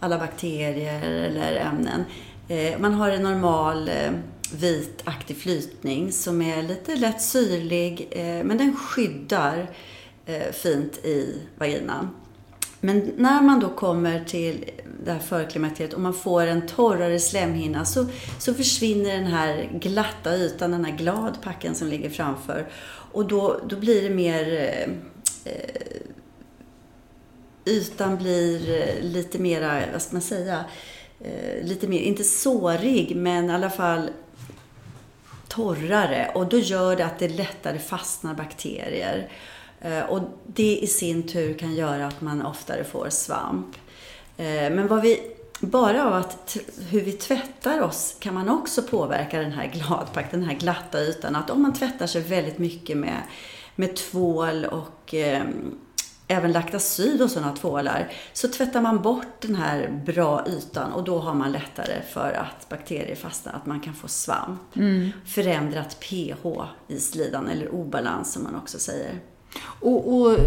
alla 0.00 0.18
bakterier 0.18 1.02
eller 1.02 1.56
ämnen. 1.56 2.04
Eh, 2.48 2.78
man 2.78 2.94
har 2.94 3.10
en 3.10 3.22
normal 3.22 3.88
eh, 3.88 4.12
vit 4.52 4.88
vitaktig 4.88 5.36
flytning 5.36 6.12
som 6.12 6.42
är 6.42 6.62
lite 6.62 6.96
lätt 6.96 7.22
syrlig 7.22 8.08
eh, 8.10 8.44
men 8.44 8.58
den 8.58 8.76
skyddar 8.76 9.70
eh, 10.26 10.52
fint 10.52 10.96
i 11.04 11.42
vaginan. 11.58 12.10
Men 12.80 13.12
när 13.16 13.42
man 13.42 13.60
då 13.60 13.68
kommer 13.68 14.24
till 14.24 14.70
det 15.04 15.12
här 15.12 15.18
förklimakteriet 15.18 15.94
och 15.94 16.00
man 16.00 16.14
får 16.14 16.46
en 16.46 16.66
torrare 16.66 17.20
slemhinna 17.20 17.84
så, 17.84 18.06
så 18.38 18.54
försvinner 18.54 19.12
den 19.12 19.26
här 19.26 19.70
glatta 19.72 20.36
ytan, 20.36 20.70
den 20.70 20.84
här 20.84 20.96
gladpacken 20.96 21.74
som 21.74 21.88
ligger 21.88 22.10
framför. 22.10 22.68
Och 23.12 23.28
då, 23.28 23.60
då 23.68 23.76
blir 23.76 24.02
det 24.02 24.14
mer 24.14 24.52
eh, 24.52 25.52
eh 25.52 26.02
ytan 27.64 28.16
blir 28.16 28.80
eh, 28.80 29.04
lite 29.04 29.38
mera, 29.38 29.82
vad 29.92 30.02
ska 30.02 30.12
man 30.12 30.22
säga, 30.22 30.64
eh, 31.20 31.64
lite 31.64 31.88
mer, 31.88 32.00
inte 32.00 32.24
sårig, 32.24 33.16
men 33.16 33.50
i 33.50 33.52
alla 33.52 33.70
fall 33.70 34.10
torrare 35.56 36.30
och 36.34 36.46
då 36.46 36.58
gör 36.58 36.96
det 36.96 37.04
att 37.04 37.18
det 37.18 37.28
lättare 37.28 37.78
fastnar 37.78 38.34
bakterier. 38.34 39.28
Eh, 39.80 40.00
och 40.00 40.20
det 40.46 40.78
i 40.82 40.86
sin 40.86 41.28
tur 41.28 41.54
kan 41.54 41.74
göra 41.74 42.06
att 42.06 42.20
man 42.20 42.46
oftare 42.46 42.84
får 42.84 43.08
svamp. 43.10 43.76
Eh, 44.36 44.44
men 44.46 44.86
vad 44.86 45.02
vi, 45.02 45.20
bara 45.60 46.06
av 46.06 46.12
att 46.12 46.56
hur 46.88 47.00
vi 47.00 47.12
tvättar 47.12 47.80
oss 47.80 48.16
kan 48.20 48.34
man 48.34 48.48
också 48.48 48.82
påverka 48.82 49.40
den 49.40 49.52
här 49.52 49.66
gladpack, 49.66 50.30
den 50.30 50.42
här 50.42 50.54
glatta 50.54 51.00
ytan. 51.00 51.36
Att 51.36 51.50
om 51.50 51.62
man 51.62 51.74
tvättar 51.74 52.06
sig 52.06 52.22
väldigt 52.22 52.58
mycket 52.58 52.96
med, 52.96 53.22
med 53.74 53.96
tvål 53.96 54.64
och 54.64 55.14
ehm, 55.14 55.78
även 56.28 56.52
Lactacyd 56.52 57.22
och 57.22 57.30
sådana 57.30 57.56
tvålar, 57.56 58.12
så 58.32 58.48
tvättar 58.48 58.80
man 58.80 59.02
bort 59.02 59.40
den 59.40 59.54
här 59.54 60.02
bra 60.06 60.46
ytan 60.48 60.92
och 60.92 61.04
då 61.04 61.18
har 61.18 61.34
man 61.34 61.52
lättare 61.52 62.02
för 62.12 62.32
att 62.32 62.68
bakterier 62.68 63.16
fastnar, 63.16 63.52
att 63.52 63.66
man 63.66 63.80
kan 63.80 63.94
få 63.94 64.08
svamp. 64.08 64.76
Mm. 64.76 65.10
Förändrat 65.26 66.00
pH 66.00 66.46
i 66.88 67.00
slidan, 67.00 67.48
eller 67.48 67.74
obalans 67.74 68.32
som 68.32 68.42
man 68.42 68.54
också 68.54 68.78
säger. 68.78 69.20
Och, 69.80 70.16
och 70.16 70.38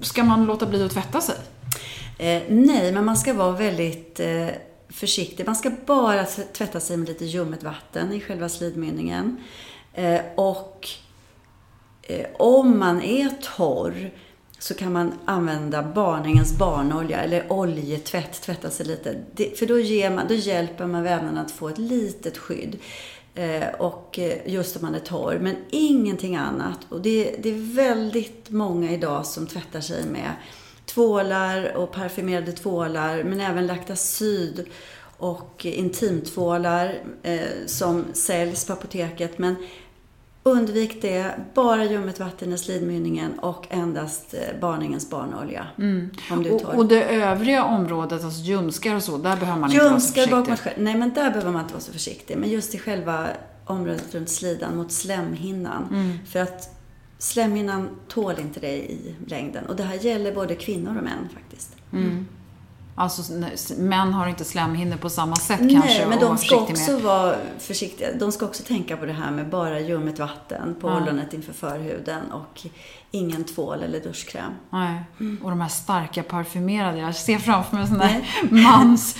ska 0.00 0.24
man 0.24 0.44
låta 0.46 0.66
bli 0.66 0.84
att 0.84 0.92
tvätta 0.92 1.20
sig? 1.20 1.36
Eh, 2.18 2.42
nej, 2.48 2.92
men 2.92 3.04
man 3.04 3.16
ska 3.16 3.34
vara 3.34 3.52
väldigt 3.52 4.20
eh, 4.20 4.48
försiktig. 4.88 5.46
Man 5.46 5.56
ska 5.56 5.70
bara 5.86 6.24
tvätta 6.52 6.80
sig 6.80 6.96
med 6.96 7.08
lite 7.08 7.24
ljummet 7.24 7.62
vatten 7.62 8.12
i 8.12 8.20
själva 8.20 8.48
slidmynningen. 8.48 9.36
Eh, 9.94 10.20
och 10.34 10.88
eh, 12.02 12.26
om 12.38 12.78
man 12.78 13.02
är 13.02 13.28
torr 13.56 14.10
så 14.62 14.74
kan 14.74 14.92
man 14.92 15.12
använda 15.24 15.82
barningens 15.82 16.58
barnolja 16.58 17.22
eller 17.22 17.52
oljetvätt, 17.52 18.42
tvätta 18.42 18.70
sig 18.70 18.86
lite. 18.86 19.16
Det, 19.32 19.58
för 19.58 19.66
då, 19.66 19.78
ger 19.78 20.10
man, 20.10 20.28
då 20.28 20.34
hjälper 20.34 20.86
man 20.86 21.02
vävnaden 21.02 21.38
att 21.38 21.50
få 21.50 21.68
ett 21.68 21.78
litet 21.78 22.38
skydd. 22.38 22.78
Eh, 23.34 23.68
och 23.78 24.18
eh, 24.18 24.38
just 24.46 24.76
om 24.76 24.82
man 24.82 24.94
är 24.94 25.00
torr, 25.00 25.38
men 25.40 25.56
ingenting 25.70 26.36
annat. 26.36 26.78
Och 26.88 27.00
det, 27.00 27.36
det 27.42 27.48
är 27.48 27.74
väldigt 27.74 28.50
många 28.50 28.92
idag 28.92 29.26
som 29.26 29.46
tvättar 29.46 29.80
sig 29.80 30.06
med 30.06 30.30
tvålar 30.86 31.76
och 31.76 31.92
parfymerade 31.92 32.52
tvålar, 32.52 33.22
men 33.24 33.40
även 33.40 33.66
Lactacyd 33.66 34.66
och 35.16 35.66
intimtvålar 35.66 37.02
eh, 37.22 37.40
som 37.66 38.04
säljs 38.12 38.64
på 38.64 38.72
apoteket. 38.72 39.38
Men 39.38 39.56
Undvik 40.44 41.02
det, 41.02 41.34
bara 41.54 41.84
ljummet 41.84 42.20
vatten 42.20 42.52
i 42.52 42.58
slidmynningen 42.58 43.38
och 43.38 43.66
endast 43.70 44.34
eh, 44.34 44.60
barningens 44.60 45.10
barnolja. 45.10 45.66
Mm. 45.78 46.10
Om 46.30 46.42
du 46.42 46.58
tar. 46.58 46.68
Och, 46.68 46.78
och 46.78 46.86
det 46.86 47.04
övriga 47.04 47.64
området, 47.64 48.24
alltså 48.24 48.42
ljumskar 48.42 48.94
och 48.94 49.02
så, 49.02 49.18
där 49.18 49.36
behöver 49.36 49.60
man 49.60 49.72
inte 49.72 49.84
ljumskar 49.84 50.26
vara 50.26 50.44
så 50.44 50.50
försiktig? 50.50 50.82
Nej, 50.84 50.96
men 50.96 51.14
där 51.14 51.30
behöver 51.30 51.52
man 51.52 51.62
inte 51.62 51.74
vara 51.74 51.82
så 51.82 51.92
försiktig. 51.92 52.36
Men 52.36 52.50
just 52.50 52.74
i 52.74 52.78
själva 52.78 53.26
området 53.64 54.14
runt 54.14 54.28
slidan 54.30 54.76
mot 54.76 54.92
slemhinnan. 54.92 55.88
Mm. 55.90 56.18
För 56.26 56.40
att 56.40 56.78
slemhinnan 57.18 57.88
tål 58.08 58.34
inte 58.40 58.60
det 58.60 58.76
i 58.76 59.14
längden. 59.26 59.66
Och 59.66 59.76
det 59.76 59.82
här 59.82 59.96
gäller 59.96 60.34
både 60.34 60.54
kvinnor 60.54 60.96
och 60.96 61.04
män 61.04 61.28
faktiskt. 61.34 61.76
Mm. 61.92 62.26
Alltså 62.94 63.32
män 63.76 64.12
har 64.12 64.26
inte 64.26 64.44
slemhinnor 64.44 64.96
på 64.96 65.10
samma 65.10 65.36
sätt 65.36 65.60
Nej, 65.60 65.74
kanske. 65.74 65.98
Nej, 65.98 66.08
men 66.08 66.20
de 66.20 66.38
ska 66.38 66.56
också 66.56 66.92
med. 66.92 67.02
vara 67.02 67.36
försiktiga. 67.58 68.12
De 68.12 68.32
ska 68.32 68.46
också 68.46 68.62
tänka 68.62 68.96
på 68.96 69.06
det 69.06 69.12
här 69.12 69.30
med 69.30 69.48
bara 69.48 69.80
ljummet 69.80 70.18
vatten 70.18 70.76
på 70.80 70.88
ja. 70.88 70.96
ollonet 70.96 71.34
inför 71.34 71.52
förhuden 71.52 72.32
och 72.32 72.66
ingen 73.10 73.44
tvål 73.44 73.82
eller 73.82 74.00
duschkräm. 74.00 74.52
Nej. 74.70 75.02
Mm. 75.20 75.38
Och 75.42 75.50
de 75.50 75.60
här 75.60 75.68
starka 75.68 76.22
parfymerade. 76.22 76.98
Jag 76.98 77.14
ser 77.14 77.38
framför 77.38 77.76
mig 77.76 77.86
sådana 77.86 78.04
här 78.04 78.22
mans 78.50 79.16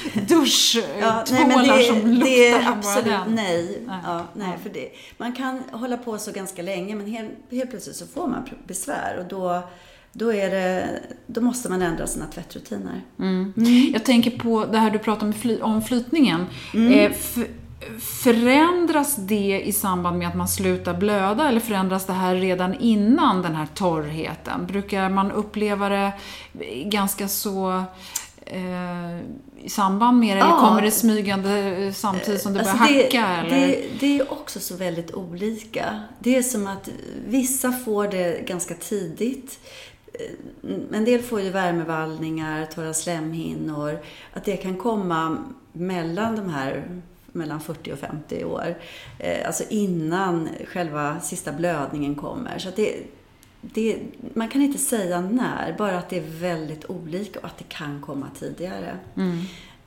ja, 1.01 1.27
som 1.27 1.37
luktar 1.47 2.25
det 2.25 2.49
är 2.49 2.69
absolut 2.69 3.15
nej. 3.29 3.83
Nej. 3.87 4.01
Ja, 4.05 4.27
nej, 4.33 4.59
för 4.63 4.71
det. 4.71 4.89
Man 5.19 5.33
kan 5.33 5.63
hålla 5.73 5.97
på 5.97 6.19
så 6.19 6.33
ganska 6.33 6.63
länge 6.63 6.95
men 6.95 7.07
helt, 7.07 7.31
helt 7.51 7.71
plötsligt 7.71 7.97
så 7.97 8.07
får 8.07 8.27
man 8.27 8.49
besvär 8.67 9.17
och 9.19 9.25
då 9.29 9.63
då, 10.13 10.33
är 10.33 10.51
det, 10.51 10.89
då 11.27 11.41
måste 11.41 11.69
man 11.69 11.83
ändra 11.83 12.07
sina 12.07 12.27
tvättrutiner. 12.27 13.01
Mm. 13.19 13.53
Mm. 13.57 13.93
Jag 13.93 14.05
tänker 14.05 14.31
på 14.31 14.65
det 14.65 14.79
här 14.79 14.91
du 14.91 14.99
pratade 14.99 15.27
om, 15.27 15.33
fly, 15.33 15.61
om 15.61 15.83
flytningen. 15.83 16.47
Mm. 16.75 16.93
Eh, 16.93 17.13
Förändras 18.01 19.17
det 19.17 19.63
i 19.65 19.73
samband 19.73 20.19
med 20.19 20.29
att 20.29 20.37
man 20.37 20.49
slutar 20.49 20.95
blöda 20.95 21.49
eller 21.49 21.61
förändras 21.61 22.07
det 22.07 22.13
här 22.13 22.35
redan 22.35 22.75
innan 22.75 23.43
den 23.43 23.55
här 23.55 23.67
torrheten? 23.75 24.67
Brukar 24.67 25.09
man 25.09 25.31
uppleva 25.33 25.89
det 25.89 26.13
ganska 26.85 27.29
så 27.29 27.85
eh, 28.47 29.19
i 29.65 29.69
samband 29.69 30.19
med 30.19 30.37
det, 30.37 30.41
eller 30.41 30.57
kommer 30.57 30.83
det 30.83 30.91
smygande 30.91 31.59
eh, 31.59 31.93
samtidigt 31.93 32.41
som 32.43 32.53
det 32.53 32.61
Alltså 32.61 32.77
börjar 32.77 32.93
det, 32.93 33.03
hacka? 33.03 33.27
eller? 33.27 33.67
Det, 33.67 33.85
det 34.01 34.19
är 34.19 34.33
också 34.33 34.61
så 34.61 34.77
väldigt 34.77 35.15
olika. 35.15 36.01
Det 36.19 36.37
är 36.37 36.43
som 36.43 36.67
att 36.67 36.89
vissa 37.27 37.73
får 37.73 38.09
det 38.09 38.47
ganska 38.47 38.75
tidigt. 38.75 39.59
En 40.93 41.05
del 41.05 41.23
får 41.23 41.41
ju 41.41 41.51
värmevallningar, 41.51 42.67
torra 42.67 42.95
slemhinnor. 42.95 43.99
Att 44.33 44.45
det 44.45 44.57
kan 44.57 44.77
komma 44.77 45.39
mellan 45.73 46.37
de 46.37 46.49
här 46.49 47.01
mellan 47.35 47.61
40 47.61 47.93
och 47.93 47.99
50 47.99 48.45
år. 48.45 48.75
Eh, 49.19 49.47
Alltså 49.47 49.65
innan 49.71 50.49
själva 50.69 51.21
sista 51.21 51.53
blödningen 51.53 52.15
kommer. 52.15 52.59
Så 52.59 52.69
det, 52.77 52.95
det, 53.61 53.99
man 54.35 54.49
kan 54.49 54.63
inte 54.63 54.79
säga 54.79 55.21
när, 55.21 55.75
bara 55.79 55.99
att 55.99 56.11
det 56.11 56.17
är 56.19 56.41
väldigt 56.41 56.91
olika 56.91 57.39
och 57.39 57.45
att 57.47 57.59
det 57.59 57.65
kan 57.69 58.01
komma 58.01 58.27
tidigare. 58.39 58.97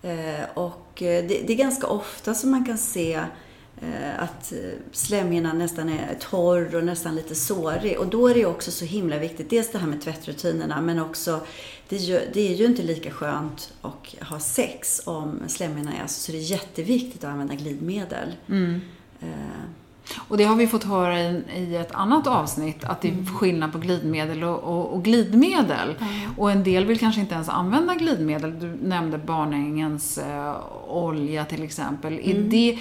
Eh, 0.01 0.45
Och 0.53 1.01
eh, 1.03 1.25
det, 1.27 1.41
det 1.47 1.53
är 1.53 1.57
ganska 1.57 1.87
ofta 1.87 2.33
som 2.33 2.51
man 2.51 2.65
kan 2.65 2.77
se 2.77 3.13
eh, 3.13 3.23
att 4.17 4.51
eh, 4.51 4.57
slemhinnan 4.91 5.57
nästan 5.57 5.89
är 5.89 6.17
torr 6.19 6.75
och 6.75 6.83
nästan 6.83 7.15
lite 7.15 7.35
sårig. 7.35 7.99
Och 7.99 8.07
då 8.07 8.27
är 8.27 8.33
det 8.33 8.45
också 8.45 8.71
så 8.71 8.85
himla 8.85 9.17
viktigt, 9.17 9.49
dels 9.49 9.71
det 9.71 9.77
här 9.77 9.87
med 9.87 10.01
tvättrutinerna, 10.01 10.81
men 10.81 10.99
också 10.99 11.39
det, 11.89 11.95
är 11.95 11.99
ju- 11.99 12.29
det 12.33 12.51
är 12.51 12.55
ju 12.55 12.65
inte 12.65 12.83
lika 12.83 13.11
skönt 13.11 13.73
att 13.81 14.15
ha 14.29 14.39
sex 14.39 15.01
om 15.05 15.39
slemhinnan 15.47 15.93
är 15.93 16.07
så, 16.07 16.19
så 16.21 16.31
det 16.31 16.37
är 16.37 16.41
jätteviktigt 16.41 17.23
att 17.23 17.29
använda 17.29 17.55
glidmedel. 17.55 18.35
Eh, 19.21 19.27
Och 20.27 20.37
det 20.37 20.43
har 20.43 20.55
vi 20.55 20.67
fått 20.67 20.83
höra 20.83 21.21
i, 21.21 21.41
i 21.55 21.75
ett 21.75 21.91
annat 21.91 22.27
avsnitt, 22.27 22.83
att 22.83 23.01
det 23.01 23.07
är 23.07 23.11
Mm. 23.11 23.25
skillnad 23.25 23.71
på 23.71 23.77
glidmedel 23.77 24.43
och, 24.43 24.59
och, 24.63 24.93
och 24.93 25.03
glidmedel. 25.03 25.95
Och 26.37 26.51
en 26.51 26.63
del 26.63 26.85
vill 26.85 26.99
kanske 26.99 27.21
inte 27.21 27.33
ens 27.33 27.49
använda 27.49 27.93
glidmedel. 27.95 28.59
Du 28.59 28.77
nämnde 28.87 29.17
barnängens 29.17 30.17
eh, 30.17 30.55
olja 30.87 31.45
till 31.45 31.63
exempel. 31.63 32.13
Är 32.13 32.31
Mm. 32.35 32.49
det, 32.49 32.77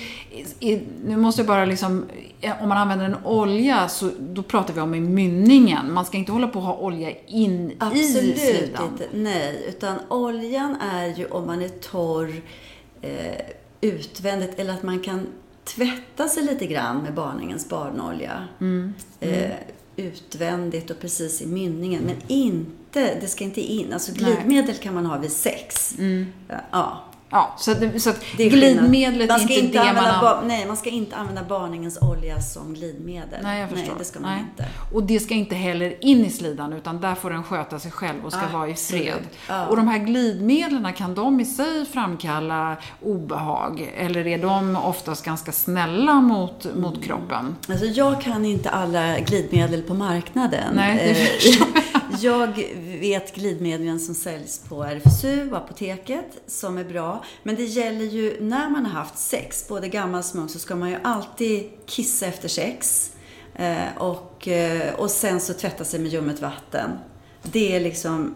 är, 0.60 0.82
nu 1.06 1.16
måste 1.16 1.40
jag 1.40 1.46
bara 1.46 1.64
liksom, 1.64 2.04
eh, 2.40 2.62
om 2.62 2.68
man 2.68 2.78
använder 2.78 3.04
en 3.06 3.16
olja 3.24 3.88
så 3.88 4.10
då 4.20 4.42
pratar 4.42 4.74
vi 4.74 4.80
om 4.80 4.94
i 4.94 5.00
mynningen. 5.00 5.92
Man 5.92 6.04
ska 6.04 6.16
inte 6.16 6.32
hålla 6.32 6.48
på 6.48 6.58
att 6.58 6.64
ha 6.64 6.76
olja 6.76 7.10
in 7.26 7.70
i 7.70 7.76
Absolut 7.80 8.38
slidan. 8.38 8.84
inte. 8.92 9.06
Nej, 9.12 9.64
utan 9.68 9.96
oljan 10.08 10.76
är 10.80 11.06
ju 11.06 11.26
om 11.26 11.46
man 11.46 11.62
är 11.62 11.68
torr 11.68 12.32
eh, 13.00 13.40
utvändigt 13.80 14.58
eller 14.58 14.72
att 14.74 14.82
man 14.82 15.00
kan 15.00 15.26
tvätta 15.64 16.28
sig 16.28 16.42
lite 16.42 16.66
grann 16.66 17.02
med 17.02 17.14
barningens 17.14 17.68
barnolja. 17.68 18.48
Eh, 19.20 19.52
utvändigt 19.96 20.90
och 20.90 21.00
precis 21.00 21.42
i 21.42 21.46
mynningen. 21.46 22.02
Men 22.02 22.16
inte, 22.26 23.14
det 23.20 23.28
ska 23.28 23.44
inte 23.44 23.60
in. 23.60 23.92
Alltså 23.92 24.12
glidmedel 24.12 24.74
kan 24.74 24.94
man 24.94 25.06
ha 25.06 25.18
vid 25.18 25.32
sex. 25.32 25.96
Ja, 26.70 27.04
Ja, 27.36 27.54
så, 27.58 27.70
att, 27.70 28.02
så 28.02 28.10
att 28.10 28.20
det 28.36 28.44
är 28.44 28.50
glidmedlet 28.50 29.28
man 29.28 29.38
är 29.38 29.42
inte, 29.42 29.54
inte 29.54 29.78
det 29.78 29.92
man 29.92 30.20
ba- 30.20 30.40
Nej, 30.44 30.66
man 30.66 30.76
ska 30.76 30.90
inte 30.90 31.16
använda 31.16 31.42
barningens 31.48 31.98
olja 32.02 32.40
som 32.40 32.74
glidmedel. 32.74 33.40
Nej, 33.42 33.60
jag 33.60 33.68
förstår. 33.70 33.86
Nej, 33.86 33.94
det 33.98 34.04
ska 34.04 34.20
man 34.20 34.30
Nej. 34.30 34.40
inte. 34.50 34.66
Och 34.94 35.02
det 35.02 35.20
ska 35.20 35.34
inte 35.34 35.54
heller 35.54 36.04
in 36.04 36.24
i 36.24 36.30
slidan, 36.30 36.72
utan 36.72 37.00
där 37.00 37.14
får 37.14 37.30
den 37.30 37.42
sköta 37.42 37.78
sig 37.78 37.90
själv 37.90 38.24
och 38.24 38.32
ska 38.32 38.46
vara 38.52 38.68
i 38.68 38.74
fred. 38.74 39.14
Ja. 39.48 39.66
Och 39.66 39.76
de 39.76 39.88
här 39.88 39.98
glidmedlen, 39.98 40.92
kan 40.92 41.14
de 41.14 41.40
i 41.40 41.44
sig 41.44 41.84
framkalla 41.86 42.76
obehag? 43.02 43.92
Eller 43.96 44.26
är 44.26 44.38
de 44.38 44.76
oftast 44.76 45.24
ganska 45.24 45.52
snälla 45.52 46.14
mot, 46.14 46.64
Mm. 46.64 46.80
mot 46.80 47.04
kroppen? 47.04 47.56
Alltså 47.68 47.84
jag 47.86 48.20
kan 48.22 48.44
inte 48.44 48.70
alla 48.70 49.18
glidmedel 49.18 49.82
på 49.82 49.94
marknaden. 49.94 50.74
Nej, 50.74 51.10
Eh, 51.10 51.54
jag 52.20 52.64
vet 53.00 53.34
glidmedlen 53.34 54.00
som 54.00 54.14
säljs 54.14 54.58
på 54.68 54.84
RFSU 54.84 55.50
och 55.50 55.56
apoteket 55.56 56.26
som 56.46 56.78
är 56.78 56.84
bra. 56.84 57.23
Men 57.42 57.56
det 57.56 57.64
gäller 57.64 58.04
ju 58.04 58.36
när 58.40 58.70
man 58.70 58.86
har 58.86 58.92
haft 58.92 59.18
sex, 59.18 59.68
både 59.68 59.88
gammal 59.88 60.22
som 60.22 60.40
ung, 60.40 60.48
så 60.48 60.58
ska 60.58 60.76
man 60.76 60.90
ju 60.90 60.96
alltid 61.02 61.70
kissa 61.86 62.26
efter 62.26 62.48
sex. 62.48 63.10
Eh, 63.54 63.96
och, 63.96 64.48
eh, 64.48 64.94
och 64.94 65.10
sen 65.10 65.40
så 65.40 65.54
tvätta 65.54 65.84
sig 65.84 66.00
med 66.00 66.12
ljummet 66.12 66.40
vatten. 66.40 66.90
Det 67.42 67.76
är 67.76 67.80
liksom 67.80 68.34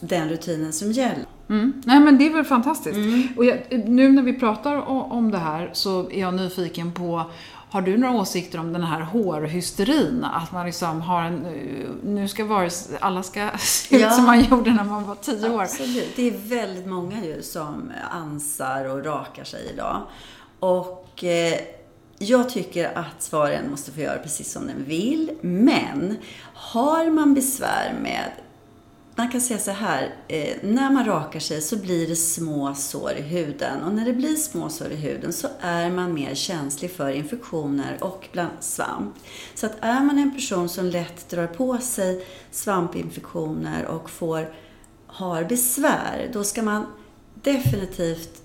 den 0.00 0.28
rutinen 0.28 0.72
som 0.72 0.92
gäller. 0.92 1.26
Mm. 1.48 1.82
Nej 1.86 2.00
men 2.00 2.18
det 2.18 2.26
är 2.26 2.32
väl 2.32 2.44
fantastiskt. 2.44 2.96
Mm. 2.96 3.28
Och 3.36 3.44
jag, 3.44 3.58
nu 3.70 4.12
när 4.12 4.22
vi 4.22 4.32
pratar 4.32 4.76
om 5.12 5.30
det 5.30 5.38
här 5.38 5.70
så 5.72 6.10
är 6.10 6.20
jag 6.20 6.34
nyfiken 6.34 6.92
på 6.92 7.30
har 7.70 7.82
du 7.82 7.96
några 7.96 8.14
åsikter 8.20 8.58
om 8.60 8.72
den 8.72 8.82
här 8.82 9.00
hårhysterin? 9.00 10.24
Att 10.24 10.52
man 10.52 10.66
liksom 10.66 11.00
har 11.00 11.22
en... 11.22 11.38
Nu 12.04 12.28
ska 12.28 12.44
vara, 12.44 12.70
alla 13.00 13.22
ska 13.22 13.50
se 13.58 13.96
ut 13.96 14.02
Ja. 14.02 14.10
som 14.10 14.24
man 14.24 14.44
gjorde 14.44 14.70
när 14.70 14.84
man 14.84 15.04
var 15.06 15.14
tio 15.14 15.50
år. 15.50 15.62
Absolut. 15.62 16.16
Det 16.16 16.22
är 16.28 16.38
väldigt 16.38 16.86
många 16.86 17.24
ju 17.24 17.42
som 17.42 17.92
ansar 18.10 18.84
och 18.84 19.04
rakar 19.04 19.44
sig 19.44 19.70
idag. 19.74 20.02
Och 20.60 21.24
eh, 21.24 21.54
jag 22.18 22.48
tycker 22.48 22.98
att 22.98 23.22
svaren 23.22 23.70
måste 23.70 23.92
få 23.92 24.00
göra 24.00 24.18
precis 24.18 24.52
som 24.52 24.66
den 24.66 24.84
vill. 24.84 25.30
Men 25.40 26.16
har 26.54 27.10
man 27.10 27.34
besvär 27.34 27.94
med 28.02 28.30
man 29.18 29.28
kan 29.28 29.40
säga 29.40 29.58
så 29.58 29.70
här, 29.70 30.14
eh, 30.28 30.56
när 30.62 30.90
man 30.90 31.04
rakar 31.04 31.40
sig 31.40 31.62
så 31.62 31.76
blir 31.76 32.06
det 32.06 32.16
små 32.16 32.74
sår 32.74 33.12
i 33.12 33.22
huden. 33.22 33.82
Och 33.82 33.92
när 33.92 34.04
det 34.04 34.12
blir 34.12 34.36
små 34.36 34.68
sår 34.68 34.90
i 34.92 34.96
huden 34.96 35.32
så 35.32 35.48
är 35.60 35.90
man 35.90 36.14
mer 36.14 36.34
känslig 36.34 36.90
för 36.90 37.10
infektioner 37.10 37.98
och 38.00 38.28
bland 38.32 38.50
svamp. 38.60 39.14
Så 39.54 39.66
att 39.66 39.76
är 39.80 40.00
man 40.00 40.18
en 40.18 40.34
person 40.34 40.68
som 40.68 40.86
lätt 40.86 41.28
drar 41.28 41.46
på 41.46 41.78
sig 41.78 42.26
svampinfektioner 42.50 43.86
och 43.86 44.10
får, 44.10 44.54
har 45.06 45.44
besvär, 45.44 46.30
då 46.32 46.44
ska 46.44 46.62
man 46.62 46.86
definitivt 47.34 48.42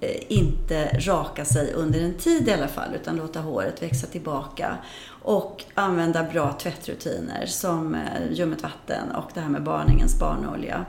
eh, 0.00 0.32
inte 0.32 0.98
raka 0.98 1.44
sig 1.44 1.72
under 1.72 2.00
en 2.00 2.14
tid 2.14 2.48
i 2.48 2.52
alla 2.52 2.68
fall, 2.68 2.94
utan 2.94 3.16
låta 3.16 3.40
håret 3.40 3.82
växa 3.82 4.06
tillbaka. 4.06 4.76
Och 5.22 5.64
använda 5.74 6.22
bra 6.22 6.52
tvättrutiner 6.52 7.46
som 7.46 7.94
eh, 7.94 8.32
ljummet 8.32 8.62
vatten 8.62 9.10
och 9.10 9.30
det 9.34 9.40
här 9.40 9.48
med 9.48 9.62
barningens 9.62 10.18
barnolja. 10.18 10.86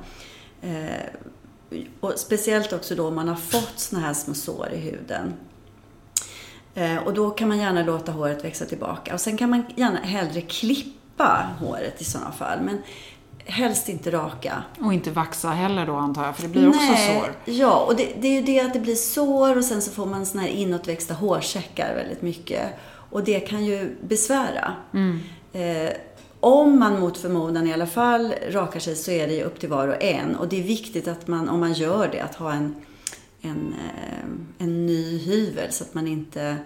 Eh, 0.61 1.79
och 1.99 2.13
speciellt 2.15 2.73
också 2.73 2.95
då 2.95 3.07
om 3.07 3.15
man 3.15 3.27
har 3.27 3.35
fått 3.35 3.79
såna 3.79 4.01
här 4.01 4.13
små 4.13 4.33
sår 4.33 4.69
i 4.73 4.77
huden. 4.77 5.33
Eh, 6.75 6.97
och 6.97 7.13
då 7.13 7.29
kan 7.29 7.47
man 7.47 7.57
gärna 7.57 7.83
låta 7.83 8.11
håret 8.11 8.43
växa 8.43 8.65
tillbaka. 8.65 9.13
Och 9.13 9.21
sen 9.21 9.37
kan 9.37 9.49
man 9.49 9.63
gärna 9.75 9.99
hellre 9.99 10.41
klippa 10.41 11.49
håret 11.59 12.01
i 12.01 12.03
sådana 12.03 12.31
fall. 12.31 12.61
Men 12.61 12.81
helst 13.45 13.89
inte 13.89 14.11
raka. 14.11 14.63
Och 14.79 14.93
inte 14.93 15.11
vaxa 15.11 15.49
heller 15.49 15.85
då 15.85 15.95
antar 15.95 16.25
jag, 16.25 16.35
för 16.35 16.41
det 16.43 16.49
blir 16.49 16.67
också 16.67 16.79
sår. 16.79 17.33
Ja, 17.45 17.85
och 17.87 17.95
det, 17.95 18.13
det 18.21 18.27
är 18.27 18.31
ju 18.31 18.41
det 18.41 18.59
att 18.59 18.73
det 18.73 18.79
blir 18.79 18.95
sår 18.95 19.57
och 19.57 19.63
sen 19.63 19.81
så 19.81 19.91
får 19.91 20.05
man 20.05 20.25
såna 20.25 20.43
här 20.43 20.49
inåtväxta 20.49 21.13
hårsäckar 21.13 21.95
väldigt 21.95 22.21
mycket. 22.21 22.69
Och 23.13 23.23
det 23.23 23.39
kan 23.39 23.65
ju 23.65 23.95
besvära. 24.01 24.73
Mm. 24.93 25.19
Eh, 25.53 25.93
om 26.39 26.79
man 26.79 26.99
mot 26.99 27.17
förmodan 27.17 27.67
i 27.67 27.73
alla 27.73 27.87
fall 27.87 28.33
rakar 28.49 28.79
sig 28.79 28.95
så 28.95 29.11
är 29.11 29.27
det 29.27 29.33
ju 29.33 29.43
upp 29.43 29.59
till 29.59 29.69
var 29.69 29.87
och 29.87 30.03
en. 30.03 30.35
Och 30.35 30.47
det 30.47 30.59
är 30.59 30.63
viktigt 30.63 31.07
att 31.07 31.27
man, 31.27 31.49
om 31.49 31.59
man 31.59 31.73
gör 31.73 32.07
det, 32.07 32.19
att 32.19 32.35
ha 32.35 32.53
en, 32.53 32.75
en, 33.41 33.73
eh, 33.73 34.65
en 34.65 34.85
ny 34.85 35.17
hyvel 35.17 35.71
så 35.71 35.83
att 35.83 35.93
man 35.93 36.07
inte 36.07 36.57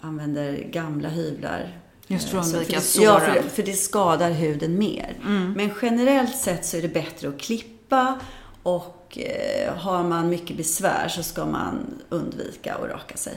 använder 0.00 0.52
gamla 0.72 1.08
hyvlar. 1.08 1.78
Just 2.06 2.28
för 2.28 2.38
att 2.38 2.46
Eh, 2.46 2.50
undvika 2.52 2.80
det, 2.80 3.02
Ja, 3.02 3.20
för, 3.20 3.26
såren. 3.32 3.50
för 3.50 3.62
det 3.62 3.72
skadar 3.72 4.30
huden 4.30 4.78
mer. 4.78 5.16
Men 5.56 5.70
generellt 5.82 6.36
sett 6.36 6.64
så 6.64 6.76
är 6.76 6.82
det 6.82 6.88
bättre 6.88 7.28
att 7.28 7.38
klippa 7.38 8.18
och 8.62 9.18
eh, 9.18 9.74
har 9.74 10.04
man 10.04 10.28
mycket 10.28 10.56
besvär 10.56 11.08
så 11.08 11.22
ska 11.22 11.46
man 11.46 12.02
undvika 12.08 12.74
att 12.74 12.90
raka 12.90 13.16
sig. 13.16 13.36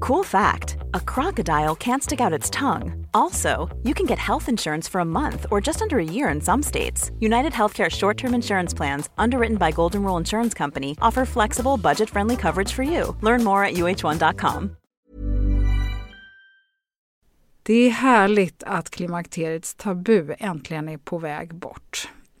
Cool 0.00 0.24
fact 0.24 0.76
a 0.94 1.00
crocodile 1.00 1.74
can't 1.76 2.02
stick 2.02 2.20
out 2.20 2.32
its 2.32 2.50
tongue. 2.50 3.06
Also, 3.14 3.68
you 3.82 3.94
can 3.94 4.06
get 4.06 4.18
health 4.18 4.48
insurance 4.48 4.88
for 4.88 5.00
a 5.00 5.04
month 5.04 5.46
or 5.50 5.60
just 5.60 5.82
under 5.82 5.98
a 5.98 6.04
year 6.04 6.28
in 6.28 6.40
some 6.40 6.62
states. 6.62 7.10
United 7.20 7.52
Healthcare 7.52 7.90
short 7.90 8.16
term 8.16 8.34
insurance 8.34 8.74
plans, 8.76 9.10
underwritten 9.18 9.56
by 9.56 9.72
Golden 9.72 10.04
Rule 10.04 10.16
Insurance 10.16 10.54
Company, 10.54 10.96
offer 11.00 11.24
flexible, 11.24 11.76
budget 11.76 12.10
friendly 12.10 12.36
coverage 12.36 12.72
for 12.72 12.82
you. 12.82 13.16
Learn 13.22 13.44
more 13.44 13.64
at 13.64 13.74
uh1.com. 13.74 14.76
Det 17.62 17.74
är 17.86 17.90
härligt 17.90 18.62
att 18.62 18.90
klimakteriets 18.90 19.74
tabu 19.74 20.34
äntligen 20.38 20.88
är 20.88 20.98
på 20.98 21.18
väg 21.18 21.54
bort. 21.54 22.08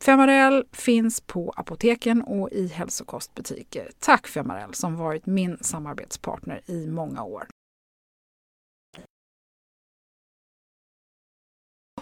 Femarel 0.00 0.64
finns 0.72 1.20
på 1.20 1.52
apoteken 1.56 2.22
och 2.22 2.50
i 2.52 2.66
hälsokostbutiker. 2.68 3.90
Tack 3.98 4.26
Femarel 4.26 4.74
som 4.74 4.96
varit 4.96 5.26
min 5.26 5.58
samarbetspartner 5.60 6.60
i 6.66 6.86
många 6.86 7.22
år. 7.22 7.46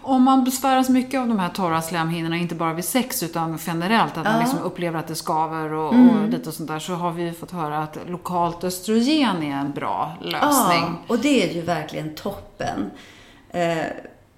Om 0.02 0.22
man 0.22 0.44
besväras 0.44 0.88
mycket 0.88 1.20
av 1.20 1.28
de 1.28 1.38
här 1.38 1.48
torra 1.48 1.82
slemhinnorna, 1.82 2.36
inte 2.36 2.54
bara 2.54 2.72
vid 2.74 2.84
sex 2.84 3.22
utan 3.22 3.58
generellt, 3.66 4.16
att 4.16 4.24
man 4.24 4.40
liksom 4.40 4.58
upplever 4.58 4.98
att 4.98 5.06
det 5.06 5.14
skaver 5.14 5.72
och, 5.72 5.94
Mm. 5.94 6.08
och 6.24 6.28
lite 6.28 6.52
sånt 6.52 6.68
där, 6.68 6.78
så 6.78 6.94
har 6.94 7.12
vi 7.12 7.32
fått 7.32 7.50
höra 7.50 7.78
att 7.78 7.98
lokalt 8.08 8.64
östrogen 8.64 9.42
är 9.42 9.56
en 9.56 9.72
bra 9.72 10.16
lösning. 10.20 10.82
Ja, 10.82 10.98
och 11.08 11.18
det 11.18 11.50
är 11.50 11.54
ju 11.54 11.62
verkligen 11.62 12.14
toppen. 12.14 12.90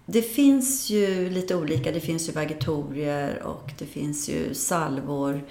Det 0.08 0.22
finns 0.22 0.90
ju 0.90 1.30
lite 1.30 1.56
olika. 1.56 1.92
Det 1.92 2.00
finns 2.00 2.28
ju 2.28 2.32
vagitorier 2.32 3.42
och 3.42 3.70
det 3.78 3.86
finns 3.86 4.28
ju 4.28 4.54
salvor. 4.54 5.44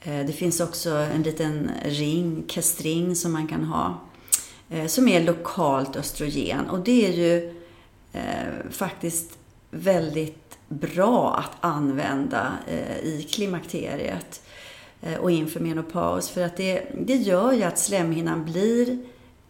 Eh, 0.00 0.26
det 0.26 0.32
finns 0.32 0.60
också 0.60 0.90
en 0.90 1.22
liten 1.22 1.70
ring, 1.84 2.44
kastring, 2.48 3.16
som 3.16 3.32
man 3.32 3.48
kan 3.48 3.64
ha. 3.64 4.00
Eh, 4.70 4.86
som 4.86 5.08
är 5.08 5.24
lokalt 5.24 5.96
östrogen. 5.96 6.70
Och 6.70 6.80
det 6.80 7.06
är 7.06 7.12
ju 7.12 7.54
eh, 8.12 8.70
faktiskt 8.70 9.38
väldigt 9.70 10.58
bra 10.68 11.34
att 11.34 11.56
använda 11.60 12.52
i 13.02 13.22
klimakteriet 13.22 14.42
och 15.20 15.30
inför 15.30 15.60
menopaus. 15.60 16.28
För 16.28 16.42
att 16.42 16.56
det, 16.56 16.82
det 17.06 17.16
gör 17.16 17.52
ju 17.52 17.62
att 17.62 17.78
slemhinnan 17.78 18.44
blir 18.44 18.98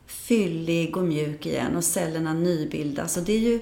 fyllig 0.07 0.97
och 0.97 1.05
mjuk 1.05 1.47
igen 1.47 1.77
och 1.77 1.85
cellerna 1.85 2.33
nybildas. 2.33 3.17
Och 3.17 3.23
det 3.23 3.33
är 3.33 3.39
ju 3.39 3.61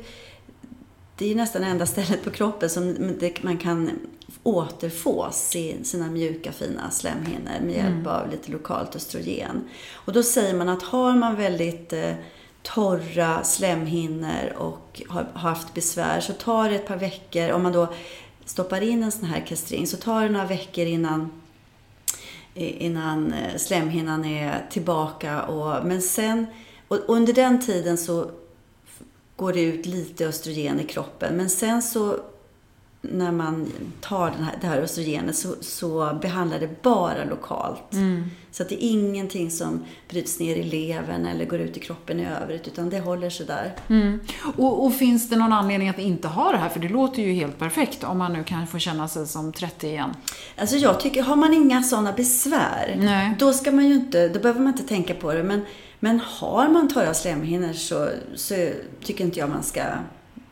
det 1.19 1.31
är 1.31 1.35
nästan 1.35 1.65
enda 1.65 1.87
stället 1.87 2.25
på 2.25 2.31
kroppen 2.31 2.71
som 2.71 3.15
man 3.43 3.59
kan 3.59 3.91
återfå 4.43 5.29
sin, 5.33 5.85
sina 5.85 6.11
mjuka 6.11 6.53
fina 6.53 6.91
slemhinnor 6.91 7.61
med 7.63 7.75
hjälp 7.75 8.07
av 8.07 8.31
lite 8.31 8.53
lokalt 8.53 8.97
östrogen. 8.97 9.69
Och 9.93 10.13
då 10.13 10.23
säger 10.23 10.55
man 10.55 10.69
att 10.69 10.83
har 10.83 11.15
man 11.15 11.37
väldigt 11.37 11.93
eh, 11.93 12.15
torra 12.63 13.45
slemhinnor 13.45 14.53
och 14.57 15.03
har, 15.09 15.27
har 15.33 15.51
haft 15.51 15.75
besvär 15.75 16.21
så 16.21 16.33
tar 16.33 16.69
det 16.69 16.75
ett 16.75 16.87
par 16.87 16.97
veckor, 16.97 17.51
om 17.51 17.63
man 17.63 17.73
då 17.73 17.89
stoppar 18.45 18.81
in 18.81 19.03
en 19.03 19.13
sån 19.13 19.25
här 19.25 19.47
kastring, 19.47 19.87
så 19.87 19.97
tar 19.97 20.23
det 20.23 20.29
några 20.29 20.47
veckor 20.47 20.85
innan 20.87 21.31
innan 22.55 23.33
eh, 23.33 23.57
slemhinnan 23.57 24.25
är 24.25 24.67
tillbaka. 24.71 25.43
Och, 25.43 25.87
men 25.87 26.03
sen, 26.03 26.47
och 26.89 26.99
under 27.07 27.33
den 27.33 27.61
tiden 27.61 27.99
så 27.99 28.31
går 29.39 29.53
det 29.53 29.61
ut 29.61 29.87
lite 29.87 30.27
östrogen 30.27 30.81
i 30.81 30.85
kroppen. 30.85 31.37
Men 31.37 31.51
sen 31.51 31.83
så 31.83 32.17
när 33.01 33.33
man 33.33 33.73
tar 34.01 34.31
den 34.31 34.45
här, 34.45 34.55
det 34.61 34.67
här 34.67 34.79
östrogenet 34.79 35.37
så, 35.37 35.55
så 35.61 36.19
behandlar 36.23 36.59
det 36.59 36.83
bara 36.83 37.25
lokalt. 37.25 37.95
Så 38.51 38.63
att 38.63 38.69
det 38.69 38.85
är 38.85 38.91
ingenting 38.91 39.51
som 39.51 39.85
bryts 40.09 40.41
ner 40.41 40.57
i 40.57 40.63
levern 40.63 41.27
eller 41.27 41.45
går 41.45 41.59
ut 41.61 41.77
i 41.77 41.81
kroppen 41.81 42.21
i 42.21 42.27
övrigt, 42.43 42.67
utan 42.67 42.91
det 42.91 43.01
håller 43.01 43.31
sig 43.31 43.47
där. 43.47 43.75
Och, 44.57 44.85
och 44.87 44.95
finns 44.95 45.29
det 45.29 45.37
någon 45.37 45.53
anledning 45.53 45.89
att 45.89 45.99
inte 45.99 46.29
ha 46.29 46.53
det 46.53 46.59
här? 46.59 46.69
För 46.69 46.81
det 46.81 46.89
låter 46.89 47.23
ju 47.23 47.33
helt 47.33 47.59
perfekt 47.59 48.05
om 48.05 48.19
man 48.19 48.33
nu 48.33 48.45
kan 48.45 48.67
få 48.67 48.79
känna 48.79 49.09
sig 49.09 49.27
som 49.27 49.53
30 49.53 49.87
igen. 49.87 50.15
Alltså 50.57 50.77
jag 50.77 51.01
tycker, 51.01 51.23
har 51.23 51.37
man 51.37 51.55
inga 51.55 51.83
sådana 51.83 52.13
besvär, 52.13 52.97
Nej. 52.99 53.35
då 53.39 53.53
ska 53.53 53.73
man 53.73 53.89
ju 53.89 53.95
inte, 53.95 54.29
då 54.29 54.41
behöver 54.41 54.61
man 54.61 54.73
inte 54.73 54.89
tänka 54.89 55.15
på 55.15 55.33
det. 55.33 55.43
Men, 55.43 55.61
men 56.01 56.21
har 56.21 56.69
man 56.69 56.89
torra 56.89 57.15
slemhinnor 57.15 57.73
så, 57.73 58.09
så 58.35 58.69
tycker 59.05 59.25
inte 59.25 59.39
jag 59.39 59.49
man 59.51 59.63
ska, 59.63 59.83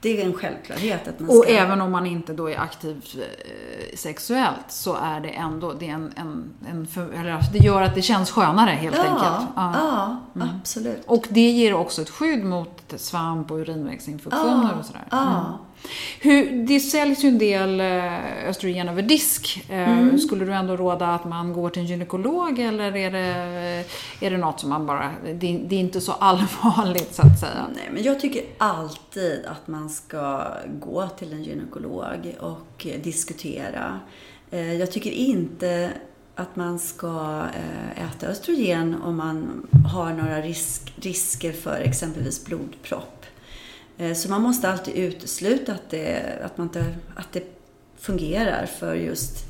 det 0.01 0.21
är 0.23 0.27
en 0.27 0.33
självklarhet 0.35 1.09
att 1.09 1.21
man 1.21 1.29
Och 1.29 1.45
ska. 1.45 1.53
även 1.53 1.81
om 1.81 1.93
man 1.93 2.07
inte 2.07 2.33
då 2.33 2.51
är 2.51 2.59
aktiv 2.59 3.05
eh, 3.19 3.97
sexuellt 3.97 4.65
så 4.69 4.95
är 4.95 5.21
det 5.21 5.29
ändå, 5.29 5.73
det, 5.73 5.89
är 5.89 5.95
en, 5.95 6.13
en, 6.17 6.53
en 6.69 6.87
för, 6.87 7.13
eller, 7.13 7.41
det 7.53 7.59
gör 7.59 7.83
att 7.83 7.95
det 7.95 8.03
känns 8.03 8.31
skönare 8.31 8.71
helt 8.71 8.97
ja, 8.97 9.03
enkelt. 9.03 9.51
Ja, 9.57 10.17
Mm. 10.35 10.49
absolut. 10.61 11.03
Och 11.07 11.27
det 11.31 11.51
ger 11.51 11.75
också 11.75 12.03
ett 12.03 12.11
skydd 12.11 12.45
mot 12.45 12.95
svamp 12.97 13.51
och 13.51 13.57
urinvägsinfektioner 13.57 14.75
och 14.81 14.85
sådär. 14.87 15.05
Mm. 15.13 15.35
Hur, 16.21 16.67
det 16.67 16.81
säljs 16.81 17.25
ju 17.25 17.29
en 17.29 17.39
del 17.39 17.81
eh, 17.81 18.49
östrogen 18.49 18.89
över 18.89 19.03
disk. 19.03 19.65
Eh, 19.71 19.99
Mm. 20.07 20.19
Skulle 20.19 20.45
du 20.45 20.53
ändå 20.53 20.77
råda 20.77 21.07
att 21.07 21.25
man 21.25 21.53
går 21.53 21.71
till 21.71 21.83
en 21.83 21.89
gynekolog 21.89 22.59
eller 22.59 22.97
är 22.97 23.11
det, 23.11 23.85
är 24.27 24.31
det 24.31 24.37
något 24.37 24.61
som 24.61 24.71
man 24.71 24.87
bara... 24.87 25.11
Det, 25.25 25.59
det 25.69 25.77
är 25.77 25.81
inte 25.81 26.01
så 26.01 26.13
allvarligt 26.13 27.15
så 27.15 27.23
att 27.23 27.41
säga. 27.41 27.67
Nej, 27.75 27.89
men 27.93 28.03
jag 28.03 28.21
tycker 28.21 28.43
alltid 28.59 29.45
att 29.47 29.69
man 29.69 29.89
ska 29.91 30.47
gå 30.81 31.09
till 31.19 31.33
en 31.33 31.43
gynekolog 31.45 32.35
och 32.41 32.87
eh, 32.87 33.01
diskutera. 33.03 34.01
Eh, 34.51 34.73
Jag 34.75 34.93
tycker 34.93 35.11
inte 35.11 35.91
att 36.35 36.57
man 36.57 36.79
ska 36.79 37.43
eh, 37.55 38.05
äta 38.07 38.27
östrogen 38.27 38.97
om 39.05 39.17
man 39.17 39.67
har 39.93 40.13
några 40.13 40.41
risk, 40.41 40.93
risker 41.03 41.53
för 41.53 41.81
exempelvis 41.81 42.45
blodpropp. 42.45 43.16
Eh, 43.99 44.15
så 44.15 44.31
man 44.31 44.43
måste 44.43 44.69
alltid 44.69 44.95
utesluta 44.95 45.73
att 45.73 45.91
det, 45.91 46.39
att, 46.45 46.59
man 46.59 46.67
inte, 46.67 46.95
att 47.17 47.33
det 47.33 47.43
fungerar 47.97 48.67
för 48.67 48.95
just 48.95 49.45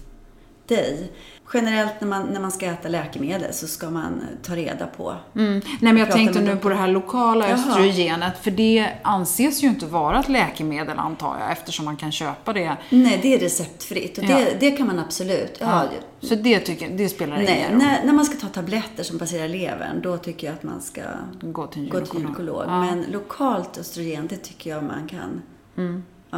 dig. 0.66 1.12
Generellt 1.54 1.92
när 2.00 2.08
man, 2.08 2.26
när 2.26 2.40
man 2.40 2.50
ska 2.50 2.66
äta 2.66 2.88
läkemedel 2.88 3.52
så 3.54 3.66
ska 3.66 3.90
man 3.90 4.20
ta 4.42 4.56
reda 4.56 4.86
på. 4.86 5.16
Mm. 5.36 5.52
Nej, 5.80 5.92
men 5.92 5.96
jag 5.96 6.10
tänkte 6.12 6.40
nu 6.40 6.56
på 6.56 6.68
det 6.68 6.74
här 6.74 6.88
lokala 6.88 7.48
Jaha. 7.48 7.54
östrogenet, 7.58 8.38
för 8.42 8.50
det 8.50 8.88
anses 9.02 9.62
ju 9.64 9.68
inte 9.68 9.86
vara 9.86 10.20
ett 10.20 10.28
läkemedel 10.28 10.98
antar 10.98 11.36
jag, 11.40 11.52
eftersom 11.52 11.84
man 11.84 11.96
kan 11.96 12.12
köpa 12.12 12.52
det. 12.52 12.76
Nej, 12.90 13.18
det 13.22 13.34
är 13.34 13.38
receptfritt 13.38 14.18
och 14.18 14.24
Ja. 14.24 14.28
det, 14.36 14.56
det 14.60 14.70
kan 14.70 14.86
man 14.86 14.98
absolut. 14.98 15.56
Ja, 15.60 15.84
Så 16.20 16.34
det, 16.34 16.60
tycker, 16.60 16.88
det 16.90 17.08
spelar 17.08 17.36
Nej, 17.36 17.56
ingen 17.58 17.70
roll. 17.72 17.78
när, 17.88 18.04
när 18.04 18.12
man 18.12 18.24
ska 18.24 18.36
ta 18.36 18.46
tabletter 18.48 19.02
som 19.04 19.18
passerar 19.18 19.48
levern, 19.48 20.00
då 20.02 20.16
tycker 20.16 20.46
jag 20.46 20.54
att 20.54 20.62
man 20.62 20.80
ska 20.82 21.00
Gå 21.40 21.66
till 21.66 21.82
en 21.82 21.88
gå 21.88 22.00
till 22.00 22.06
gynekolog. 22.14 22.22
gynekolog. 22.22 22.64
Ja. 22.66 22.80
Men 22.80 23.04
lokalt 23.12 23.78
östrogen, 23.78 24.26
det 24.26 24.36
tycker 24.36 24.70
jag 24.70 24.82
man 24.82 25.08
kan 25.08 25.42
ja, 25.74 25.82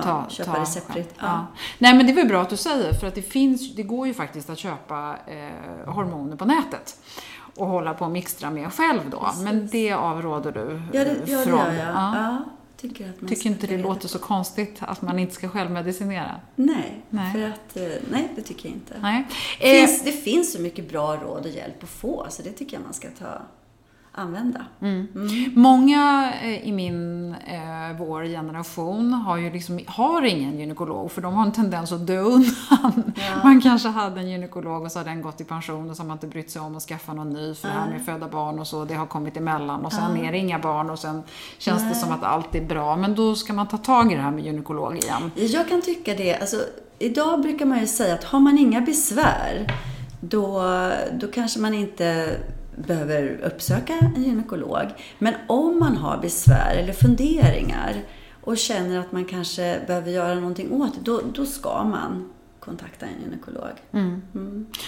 Ta- 0.02 0.26
köpa 0.28 0.52
ta 0.54 0.60
receptfritt. 0.60 0.94
själv. 1.18 1.30
Ja. 1.30 1.46
Nej 1.78 1.94
men 1.94 2.06
det 2.06 2.12
väl 2.12 2.28
bra 2.28 2.42
att 2.42 2.50
du 2.50 2.56
säger, 2.56 2.92
för 2.92 3.06
att 3.06 3.14
det 3.14 3.22
finns, 3.22 3.74
det 3.74 3.82
går 3.82 4.06
ju 4.06 4.14
faktiskt 4.14 4.50
att 4.50 4.58
köpa 4.58 5.16
eh, 5.26 5.92
hormoner 5.92 6.36
på 6.36 6.44
nätet 6.44 6.96
och 7.56 7.66
hålla 7.66 7.94
på 7.94 8.04
och 8.04 8.10
mixtra 8.10 8.50
med 8.50 8.72
själv 8.72 9.00
då. 9.10 9.30
Men 9.44 9.68
det 9.72 9.92
avråder 9.92 10.52
du 10.52 10.82
Ja, 10.92 11.04
det, 11.04 11.10
eh, 11.10 11.16
ja, 11.26 11.38
det 11.38 11.44
från. 11.44 11.58
gör 11.58 11.72
jag. 11.72 11.86
Ja. 11.88 12.16
Ja. 12.16 12.36
tycker 12.76 13.10
att 13.10 13.20
man 13.20 13.28
Tycker 13.28 13.50
inte 13.50 13.66
det 13.66 13.72
reda 13.76 13.88
låter 13.88 14.08
så 14.08 14.18
konstigt 14.18 14.76
att 14.80 15.02
man 15.02 15.18
inte 15.18 15.34
ska 15.34 15.48
självmedicinera? 15.48 16.34
Nej, 16.56 17.04
Nej. 17.10 17.32
för 17.32 17.42
att, 17.42 17.76
eh, 17.76 18.02
nej, 18.10 18.28
det 18.36 18.42
tycker 18.42 18.68
jag 18.68 18.76
inte. 18.76 18.94
Nej. 19.00 19.26
Det 19.60 19.80
Eh, 19.80 19.86
finns, 19.86 20.02
det 20.02 20.12
finns 20.12 20.52
så 20.52 20.60
mycket 20.60 20.88
bra 20.90 21.16
råd 21.16 21.44
och 21.46 21.50
hjälp 21.50 21.82
att 21.82 21.88
få, 21.88 22.26
så 22.30 22.42
det 22.42 22.50
tycker 22.52 22.76
jag 22.76 22.84
man 22.84 22.92
ska 22.94 23.08
ta, 23.18 23.42
använda. 24.12 24.64
Många 25.54 26.32
eh, 26.42 26.68
i 26.68 26.72
min, 26.72 27.34
eh, 27.34 27.98
vår 27.98 28.24
generation 28.24 29.12
har 29.12 29.36
ju 29.36 29.50
liksom, 29.50 29.80
har 29.86 30.22
ingen 30.22 30.58
gynekolog 30.58 31.12
för 31.12 31.22
de 31.22 31.34
har 31.34 31.46
en 31.46 31.52
tendens 31.52 31.92
att 31.92 32.06
dö 32.06 32.20
undan. 32.20 33.12
Man 33.42 33.60
kanske 33.60 33.88
hade 33.88 34.20
en 34.20 34.30
gynekolog 34.30 34.82
och 34.82 34.92
så 34.92 34.98
har 34.98 35.04
den 35.04 35.22
gått 35.22 35.40
i 35.40 35.44
pension 35.44 35.90
och 35.90 35.96
så 35.96 36.02
har 36.02 36.08
man 36.08 36.14
inte 36.14 36.26
brytt 36.26 36.50
sig 36.50 36.62
om 36.62 36.76
att 36.76 36.82
skaffa 36.82 37.12
någon 37.12 37.30
ny 37.30 37.54
för 37.54 37.68
det 37.68 37.74
här 37.74 37.90
med 37.90 38.04
föda 38.04 38.28
barn 38.28 38.58
och 38.58 38.66
så, 38.66 38.84
det 38.84 38.94
har 38.94 39.06
kommit 39.06 39.36
emellan 39.36 39.84
och 39.84 39.92
sen 39.92 40.16
är 40.16 40.32
det 40.32 40.38
inga 40.38 40.58
barn 40.58 40.90
och 40.90 40.98
sen 40.98 41.22
känns 41.58 41.88
det 41.88 41.94
som 41.94 42.12
att 42.12 42.22
allt 42.22 42.54
är 42.54 42.66
bra. 42.66 42.96
Men 42.96 43.14
då 43.14 43.34
ska 43.34 43.52
man 43.52 43.68
ta 43.68 43.76
tag 43.76 44.12
i 44.12 44.14
det 44.14 44.22
här 44.22 44.30
med 44.30 44.44
gynekolog 44.44 44.96
igen. 44.96 45.30
Jag 45.34 45.68
kan 45.68 45.82
tycka 45.82 46.14
det. 46.14 46.34
Alltså, 46.34 46.56
idag 46.98 47.42
brukar 47.42 47.66
man 47.66 47.80
ju 47.80 47.86
säga 47.86 48.14
att 48.14 48.24
har 48.24 48.40
man 48.40 48.58
inga 48.58 48.80
besvär, 48.80 49.72
då, 50.20 50.62
då 51.12 51.26
kanske 51.26 51.60
man 51.60 51.74
inte 51.74 52.36
behöver 52.86 53.40
uppsöka 53.44 53.92
en 53.92 54.22
gynekolog. 54.22 54.86
Men 55.18 55.34
om 55.46 55.78
man 55.78 55.96
har 55.96 56.18
besvär 56.18 56.76
eller 56.76 56.92
funderingar 56.92 58.02
och 58.40 58.58
känner 58.58 58.98
att 58.98 59.12
man 59.12 59.24
kanske 59.24 59.80
behöver 59.86 60.10
göra 60.10 60.34
någonting 60.34 60.72
åt 60.72 60.94
det, 60.94 61.00
då, 61.02 61.20
då 61.34 61.46
ska 61.46 61.84
man 61.84 62.30
kontakta 62.68 63.06
en 63.06 63.22
gynekolog. 63.24 63.70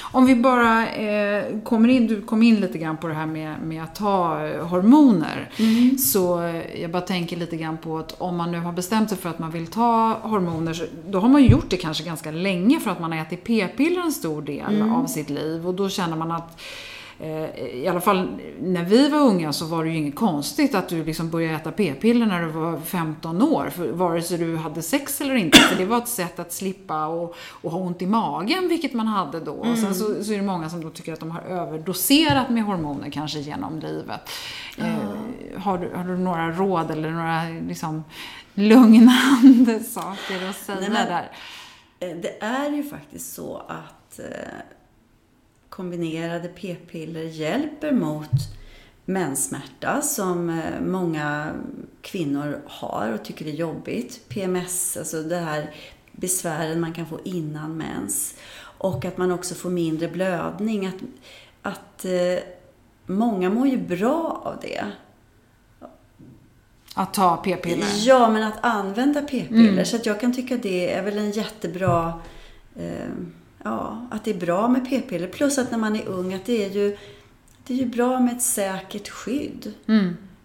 Om 0.00 0.26
vi 0.26 0.36
bara 0.36 0.88
eh, 0.88 1.60
kommer 1.64 1.88
in, 1.88 2.06
du 2.06 2.22
kom 2.22 2.42
in 2.42 2.60
lite 2.60 2.78
grann 2.78 2.96
på 2.96 3.08
det 3.08 3.14
här 3.14 3.26
med, 3.26 3.62
med 3.62 3.82
att 3.82 3.94
ta 3.94 4.46
eh, 4.46 4.66
hormoner. 4.66 5.50
Så 5.98 6.42
eh, 6.42 6.80
jag 6.82 6.90
bara 6.90 7.02
tänker 7.02 7.36
lite 7.36 7.56
grann 7.56 7.78
på 7.78 7.98
att 7.98 8.20
om 8.20 8.36
man 8.36 8.52
nu 8.52 8.58
har 8.58 8.72
bestämt 8.72 9.08
sig 9.08 9.18
för 9.18 9.30
att 9.30 9.38
man 9.38 9.50
vill 9.50 9.66
ta 9.66 10.18
hormoner, 10.22 10.72
så, 10.72 10.84
då 11.08 11.20
har 11.20 11.28
man 11.28 11.42
ju 11.42 11.48
gjort 11.48 11.70
det 11.70 11.76
kanske 11.76 12.04
ganska 12.04 12.30
länge 12.30 12.80
för 12.80 12.90
att 12.90 13.00
man 13.00 13.12
har 13.12 13.18
ätit 13.18 13.44
p-piller 13.44 14.00
en 14.00 14.12
stor 14.12 14.42
del 14.42 14.82
av 14.82 15.06
sitt 15.06 15.30
liv. 15.30 15.66
Och 15.66 15.74
då 15.74 15.88
känner 15.88 16.16
man 16.16 16.32
att 16.32 16.60
i 17.74 17.88
alla 17.88 18.00
fall 18.00 18.38
när 18.60 18.84
vi 18.84 19.08
var 19.08 19.18
unga 19.18 19.52
så 19.52 19.64
var 19.66 19.84
det 19.84 19.90
ju 19.90 19.96
inget 19.96 20.14
konstigt 20.14 20.74
att 20.74 20.88
du 20.88 21.04
liksom 21.04 21.30
började 21.30 21.54
äta 21.54 21.72
p-piller 21.72 22.26
när 22.26 22.42
du 22.42 22.48
var 22.48 22.80
15 22.80 23.42
år. 23.42 23.70
För 23.70 23.88
vare 23.92 24.22
sig 24.22 24.38
du 24.38 24.56
hade 24.56 24.82
sex 24.82 25.20
eller 25.20 25.34
inte. 25.34 25.58
För 25.58 25.76
det 25.76 25.84
var 25.86 25.98
ett 25.98 26.08
sätt 26.08 26.38
att 26.38 26.52
slippa 26.52 27.06
och, 27.06 27.34
och 27.50 27.70
ha 27.70 27.78
ont 27.78 28.02
i 28.02 28.06
magen, 28.06 28.68
vilket 28.68 28.92
man 28.92 29.06
hade 29.06 29.40
då. 29.40 29.52
Och 29.52 29.78
sen 29.78 29.94
så, 29.94 30.24
så 30.24 30.32
är 30.32 30.36
det 30.36 30.42
många 30.42 30.70
som 30.70 30.80
då 30.84 30.90
tycker 30.90 31.12
att 31.12 31.20
de 31.20 31.30
har 31.30 31.40
överdoserat 31.42 32.50
med 32.50 32.64
hormoner 32.64 33.10
kanske 33.10 33.38
genom 33.38 33.78
livet. 33.80 34.20
Eh, 34.78 35.60
har, 35.60 35.78
du, 35.78 35.90
har 35.94 36.04
du 36.04 36.16
några 36.18 36.50
råd 36.52 36.90
eller 36.90 37.10
några 37.10 37.42
liksom, 37.68 38.04
lugnande 38.54 39.80
saker 39.84 40.48
att 40.50 40.56
säga 40.56 40.78
Nej, 40.80 40.90
men- 40.90 41.06
där? 41.08 41.30
Eh, 42.00 42.16
Det 42.16 42.42
är 42.42 42.70
ju 42.70 42.82
faktiskt 42.82 43.34
så 43.34 43.56
att 43.68 44.18
eh, 44.18 44.24
kombinerade 45.70 46.48
p-piller 46.48 47.24
hjälper 47.24 47.92
mot 47.92 48.30
menssmärta 49.04 50.02
som 50.02 50.50
eh, 50.50 50.80
många 50.80 51.52
kvinnor 52.02 52.60
har 52.66 53.12
och 53.12 53.24
tycker 53.24 53.46
är 53.46 53.50
jobbigt. 53.50 54.28
PMS, 54.28 54.96
alltså 54.96 55.22
det 55.22 55.36
här 55.36 55.74
besvären 56.12 56.80
man 56.80 56.92
kan 56.92 57.06
få 57.06 57.20
innan 57.24 57.76
mens. 57.76 58.34
Och 58.78 59.04
att 59.04 59.18
man 59.18 59.32
också 59.32 59.54
får 59.54 59.70
mindre 59.70 60.08
blödning. 60.08 60.86
Att, 60.86 60.94
att 61.62 62.04
eh, 62.04 62.42
många 63.06 63.50
mår 63.50 63.68
ju 63.68 63.78
bra 63.78 64.42
av 64.44 64.58
det. 64.60 64.84
Att 66.94 67.14
ta 67.14 67.36
p-piller? 67.36 67.86
Ja, 67.96 68.30
men 68.30 68.42
att 68.42 68.64
använda 68.64 69.22
p-piller. 69.22 69.84
Så 69.84 69.96
att 69.96 70.06
jag 70.06 70.20
kan 70.20 70.34
tycka 70.34 70.56
det 70.56 70.94
är 70.94 71.02
väl 71.02 71.18
en 71.18 71.30
jättebra... 71.30 72.20
Eh, 72.76 73.08
ja, 73.64 74.06
att 74.10 74.24
det 74.24 74.30
är 74.30 74.40
bra 74.40 74.68
med 74.68 74.88
p-piller. 74.88 75.28
Plus 75.28 75.58
att 75.58 75.70
när 75.70 75.78
man 75.78 75.96
är 75.96 76.08
ung, 76.08 76.34
att 76.34 76.44
det 76.44 76.64
är 76.64 76.70
ju, 76.70 76.96
det 77.66 77.74
är 77.74 77.78
ju 77.78 77.86
bra 77.86 78.20
med 78.20 78.36
ett 78.36 78.42
säkert 78.42 79.08
skydd. 79.08 79.72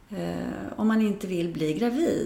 Eh, 0.10 0.36
om 0.76 0.88
man 0.88 1.02
inte 1.02 1.28
vill 1.28 1.54
bli 1.54 1.74
gravid. 1.74 2.26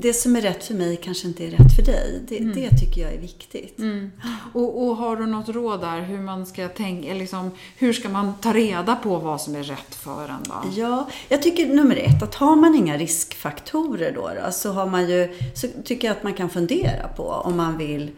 det 0.00 0.12
som 0.12 0.36
är 0.36 0.40
rätt 0.40 0.64
för 0.64 0.74
mig 0.74 0.96
kanske 0.96 1.28
inte 1.28 1.46
är 1.46 1.50
rätt 1.50 1.76
för 1.76 1.82
dig. 1.82 2.20
Det, 2.28 2.38
det 2.38 2.70
tycker 2.70 3.00
jag 3.00 3.12
är 3.12 3.20
viktigt. 3.20 3.78
Och, 4.52 4.82
och 4.82 4.96
har 4.96 5.16
du 5.16 5.26
något 5.26 5.48
råd 5.48 5.80
där 5.80 6.00
hur 6.00 6.18
man 6.18 6.46
ska 6.46 6.68
tänka, 6.68 7.14
liksom, 7.14 7.50
hur 7.76 7.92
ska 7.92 8.08
man 8.08 8.34
ta 8.34 8.52
reda 8.52 8.96
på 8.96 9.18
vad 9.18 9.40
som 9.40 9.56
är 9.56 9.62
rätt 9.62 9.94
för 9.94 10.28
en 10.28 10.42
då? 10.42 10.80
Ja, 10.80 11.08
jag 11.28 11.42
tycker 11.42 11.66
nummer 11.66 11.96
ett, 11.96 12.22
att 12.22 12.34
har 12.34 12.56
man 12.56 12.74
inga 12.74 12.96
riskfaktorer 12.96 14.12
då, 14.12 14.30
då 14.44 14.52
så, 14.52 14.72
har 14.72 14.86
man 14.86 15.10
ju, 15.10 15.38
så 15.54 15.66
tycker 15.84 16.08
jag 16.08 16.16
att 16.16 16.22
man 16.22 16.34
kan 16.34 16.50
fundera 16.50 17.08
på 17.08 17.22
om 17.22 17.56
man 17.56 17.78
vill 17.78 18.10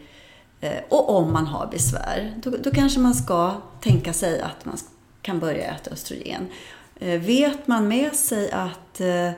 eh, 0.60 0.78
och 0.88 1.16
om 1.16 1.32
man 1.32 1.46
har 1.46 1.66
besvär. 1.66 2.34
Då, 2.42 2.50
då 2.50 2.70
kanske 2.70 3.00
man 3.00 3.14
ska 3.14 3.52
tänka 3.80 4.12
sig 4.12 4.40
att 4.40 4.64
man 4.64 4.78
kan 5.22 5.38
börja 5.38 5.74
äta 5.74 5.90
östrogen. 5.90 6.46
Eh, 7.00 7.20
vet 7.20 7.66
man 7.66 7.88
med 7.88 8.14
sig 8.14 8.50
att 8.50 9.00
eh, 9.00 9.30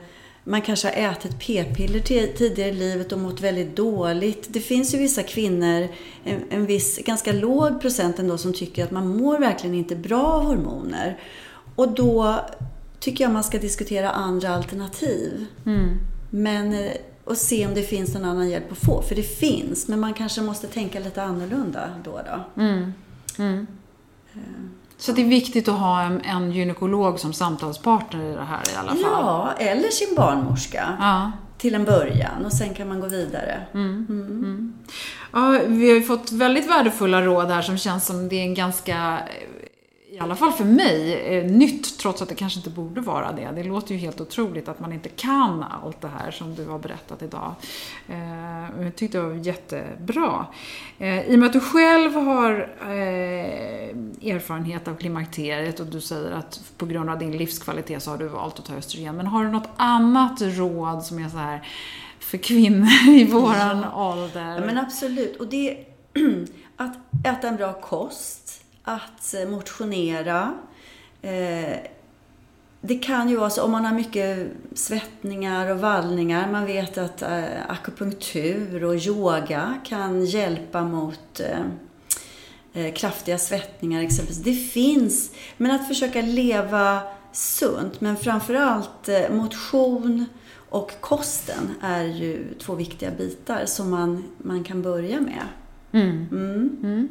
man 0.45 0.63
kanske 0.63 0.89
har 0.89 1.11
ätit 1.11 1.39
p-piller 1.39 2.01
tidigare 2.37 2.71
i 2.71 2.75
livet 2.75 3.13
och 3.13 3.19
mått 3.19 3.41
väldigt 3.41 3.77
dåligt. 3.77 4.47
Det 4.49 4.61
finns 4.61 4.95
ju 4.95 4.99
vissa 4.99 5.23
kvinnor, 5.23 5.89
en, 6.51 6.67
viss, 6.67 6.99
ganska 6.99 7.33
låg 7.33 7.81
procent 7.81 8.19
ändå, 8.19 8.39
som 8.39 8.53
tycker 8.53 8.85
att 8.85 8.91
man 8.91 9.17
mår 9.17 9.39
verkligen 9.39 9.77
inte 9.77 9.97
bra 9.97 10.23
av 10.23 10.45
hormoner. 10.45 11.19
Och 11.75 11.93
då 11.93 12.41
tycker 13.01 13.25
jag 13.25 13.33
man 13.33 13.45
ska 13.45 13.59
diskutera 13.59 14.11
andra 14.11 14.49
alternativ. 14.49 15.47
Men, 16.31 16.73
eh, 16.73 16.93
och 17.25 17.37
se 17.37 17.67
om 17.67 17.75
det 17.75 17.83
finns 17.83 18.15
någon 18.15 18.25
annan 18.25 18.51
hjälp 18.51 18.73
att 18.73 18.79
få. 18.79 19.03
För 19.03 19.15
det 19.15 19.23
finns, 19.23 19.89
men 19.89 20.01
man 20.01 20.15
kanske 20.15 20.41
måste 20.41 20.67
tänka 20.67 21.01
lite 21.01 21.23
annorlunda 21.23 21.91
då 22.05 22.21
då. 22.27 22.63
Så 25.03 25.13
det 25.13 25.23
är 25.23 25.27
viktigt 25.27 25.69
att 25.69 25.79
ha 25.79 26.03
en, 26.03 26.21
en 26.21 26.53
gynekolog 26.53 27.21
som 27.21 27.33
samtalspartner 27.33 28.31
i 28.31 28.35
det 28.35 28.45
här 28.45 28.63
i 28.75 28.77
alla 28.77 28.91
fall. 28.91 29.01
Ja, 29.03 29.53
eller 29.59 29.89
sin 29.89 30.15
barnmorska. 30.17 30.97
Ja. 31.01 31.33
Till 31.59 31.75
en 31.75 31.85
början 31.85 32.45
och 32.45 32.53
sen 32.53 32.75
kan 32.75 32.89
man 32.89 33.01
gå 33.01 33.07
vidare. 33.07 33.63
Ja, 35.33 35.61
vi 35.67 35.89
har 35.89 35.95
ju 35.95 36.03
fått 36.03 36.33
väldigt 36.33 36.71
värdefulla 36.71 37.23
råd 37.23 37.49
här 37.49 37.63
som 37.63 37.79
känns 37.79 38.07
som 38.07 38.29
det 38.29 38.37
är 38.37 38.43
en 38.43 38.55
ganska 38.55 39.19
i 40.13 40.19
alla 40.19 40.37
fall 40.37 40.53
för 40.53 40.65
mig, 40.65 41.13
är 41.37 41.45
nytt 41.45 41.99
trots 41.99 42.23
att 42.23 42.29
det 42.29 42.35
kanske 42.35 42.59
inte 42.59 42.71
borde 42.71 43.01
vara 43.01 43.33
det. 43.33 43.51
Det 43.55 43.65
låter 43.65 43.95
ju 43.95 44.01
helt 44.01 44.21
otroligt 44.21 44.69
att 44.69 44.81
man 44.81 44.93
inte 44.93 45.09
kan 45.09 45.63
allt 45.63 46.01
det 46.01 46.09
här 46.09 46.31
som 46.31 46.55
du 46.55 46.67
har 46.67 46.79
berättat 46.79 47.23
idag. 47.23 47.55
Eh, 48.09 48.83
jag 48.83 48.97
tyckte 48.97 49.19
det 49.19 49.25
var 49.25 49.35
jättebra. 49.35 50.47
Eh, 50.99 51.31
I 51.31 51.35
och 51.35 51.39
med 51.39 51.47
att 51.47 51.53
du 51.53 51.61
själv 51.61 52.15
har 52.15 52.71
eh, 52.81 54.33
erfarenhet 54.33 54.89
av 54.89 54.97
klimakteriet 54.97 55.81
och 55.81 55.87
du 55.87 56.01
säger 56.01 56.31
att 56.31 56.61
på 56.77 56.87
grund 56.87 57.11
av 57.11 57.19
din 57.19 57.37
livskvalitet 57.37 58.03
så 58.03 58.11
har 58.11 58.19
du 58.19 58.29
valt 58.29 58.59
att 58.59 58.65
ta 58.65 58.75
östrogen. 58.75 59.17
Men 59.17 59.27
har 59.27 59.45
du 59.45 59.51
något 59.51 59.71
annat 59.77 60.43
råd 60.43 61.03
som 61.03 61.19
är 61.19 61.29
så 61.29 61.37
här 61.37 61.69
för 62.19 62.39
kvinnor 62.39 63.09
i 63.09 63.25
våran 63.25 63.87
ja. 63.93 64.13
ålder? 64.13 64.55
Ja, 64.55 64.67
men 64.67 64.79
absolut. 64.79 65.37
Och 65.37 65.47
det 65.47 65.87
att 66.77 66.97
äta 67.27 67.49
en 67.49 67.57
bra 67.57 67.73
kost 67.73 68.52
att 68.85 69.35
eh, 69.35 69.49
motionera. 69.49 70.55
Eh, 71.23 71.77
det 72.81 72.99
kan 72.99 73.29
ju 73.29 73.37
vara 73.37 73.51
så 73.51 73.63
om 73.63 73.71
man 73.71 73.85
har 73.85 73.95
mycket 73.95 74.49
svettningar 74.75 75.71
och 75.71 75.79
vallningar. 75.79 76.53
Man 76.53 76.67
vet 76.67 76.99
att 76.99 77.23
eh, 77.23 77.45
akupunktur 77.69 78.85
och 78.85 78.95
yoga 78.95 79.81
kan 79.85 80.25
hjälpa 80.25 80.83
mot 80.83 81.41
kraftiga 82.95 83.39
svettningar 83.39 84.03
exempelvis. 84.03 84.43
Det 84.43 84.55
finns, 84.55 85.31
men 85.57 85.71
att 85.71 85.89
försöka 85.89 86.23
leva 86.23 87.01
sunt. 87.33 88.01
Men 88.01 88.17
framförallt 88.17 89.09
motion 89.31 90.27
och 90.69 91.01
kosten 91.01 91.75
är 91.81 92.05
ju 92.05 92.55
två 92.55 92.75
viktiga 92.75 93.11
bitar 93.11 93.67
som 93.67 93.91
man, 93.91 94.25
man 94.39 94.65
kan 94.65 94.83
börja 94.83 95.21
med. 95.21 95.43
Mm. 95.93 96.29
Mm. 96.31 96.79
Mm. 96.83 97.09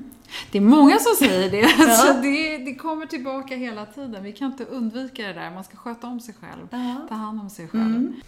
Det 0.51 0.57
är 0.57 0.61
många 0.61 0.99
som 0.99 1.15
säger 1.15 1.49
det. 1.49 1.57
Ja. 1.79 1.95
Så 1.95 2.13
det, 2.13 2.57
det, 2.57 2.75
kommer 2.75 3.05
tillbaka 3.05 3.55
hela 3.55 3.85
tiden. 3.85 4.23
Vi 4.23 4.31
kan 4.31 4.51
inte 4.51 4.65
undvika 4.65 5.27
det 5.27 5.33
där. 5.33 5.51
Man 5.51 5.63
ska 5.63 5.77
sköta 5.77 6.07
om 6.07 6.19
sig 6.19 6.35
själv. 6.41 6.67
Ja. 6.71 7.05
Ta 7.09 7.15
hand 7.15 7.41
om 7.41 7.49
sig 7.49 7.67
själv. 7.67 7.83
Mm. 7.83 8.21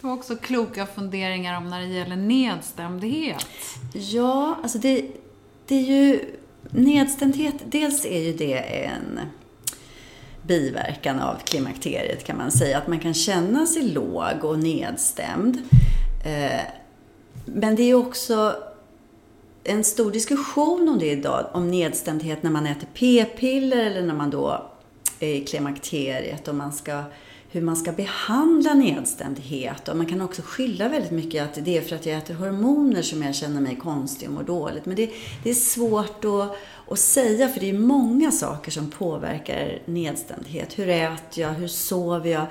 Det 0.00 0.06
var 0.06 0.14
också 0.14 0.36
kloka 0.36 0.86
funderingar 0.86 1.56
om 1.56 1.70
när 1.70 1.80
det 1.80 1.86
gäller 1.86 2.16
nedstämdhet. 2.16 3.46
Ja, 3.92 4.58
alltså 4.62 4.78
det, 4.78 5.06
det 5.66 5.74
är 5.74 5.82
ju 5.82 6.20
nedstämdhet. 6.70 7.54
Dels 7.64 8.04
är 8.04 8.20
ju 8.20 8.32
det 8.32 8.58
en 8.84 9.20
biverkan 10.42 11.20
av 11.20 11.34
klimakteriet 11.44 12.24
kan 12.24 12.36
man 12.36 12.50
säga. 12.50 12.78
Att 12.78 12.86
man 12.86 13.00
kan 13.00 13.14
känna 13.14 13.66
sig 13.66 13.82
låg 13.82 14.44
och 14.44 14.58
nedstämd. 14.58 15.58
Eh, 16.24 16.60
men 17.44 17.76
det 17.76 17.82
är 17.82 17.94
också 17.94 18.54
en 19.64 19.84
stor 19.84 20.10
diskussion 20.10 20.88
om 20.88 20.98
det 20.98 21.10
idag, 21.10 21.46
om 21.52 21.70
nedstämdhet 21.70 22.42
när 22.42 22.50
man 22.50 22.66
äter 22.66 22.88
p-piller 22.94 23.86
eller 23.86 24.02
när 24.02 24.14
man 24.14 24.30
då 24.30 24.70
är 25.20 25.34
i 25.34 25.44
klimakteriet 25.44 26.48
och 26.48 26.54
man 26.54 26.72
ska, 26.72 27.02
hur 27.52 27.60
man 27.62 27.76
ska 27.76 27.92
behandla 27.92 28.74
nedstämdhet. 28.74 29.88
Och 29.88 29.96
man 29.96 30.06
kan 30.06 30.20
också 30.20 30.42
skylla 30.44 30.88
väldigt 30.88 31.10
mycket 31.10 31.42
att 31.44 31.64
det 31.64 31.76
är 31.76 31.82
för 31.82 31.96
att 31.96 32.06
jag 32.06 32.18
äter 32.18 32.34
hormoner 32.34 33.02
som 33.02 33.22
jag 33.22 33.34
känner 33.34 33.60
mig 33.60 33.76
konstig 33.76 34.28
och 34.28 34.34
mår 34.34 34.42
dåligt. 34.42 34.86
Men 34.86 34.96
det, 34.96 35.10
det 35.42 35.50
är 35.50 35.54
svårt 35.54 36.24
att, 36.24 36.56
att 36.92 36.98
säga 36.98 37.48
för 37.48 37.60
det 37.60 37.68
är 37.68 37.78
många 37.78 38.30
saker 38.30 38.70
som 38.70 38.90
påverkar 38.90 39.78
nedstämdhet. 39.84 40.78
Hur 40.78 40.88
äter 40.88 41.42
jag? 41.42 41.50
Hur 41.50 41.68
sover 41.68 42.30
jag? 42.30 42.46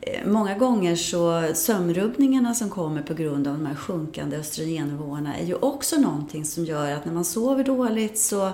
Eh, 0.00 0.26
många 0.26 0.58
gånger 0.58 0.96
så 0.96 1.50
sömnrubbningarna 1.54 2.54
som 2.54 2.70
kommer 2.70 3.02
på 3.02 3.14
grund 3.14 3.46
av 3.46 3.54
de 3.54 3.66
här 3.66 3.74
sjunkande 3.74 4.36
östrogennivåerna 4.36 5.36
är 5.36 5.46
ju 5.46 5.54
också 5.54 5.96
någonting 5.96 6.44
som 6.44 6.64
gör 6.64 6.92
att 6.92 7.04
när 7.04 7.12
man 7.12 7.24
sover 7.24 7.64
dåligt 7.64 8.18
så 8.18 8.52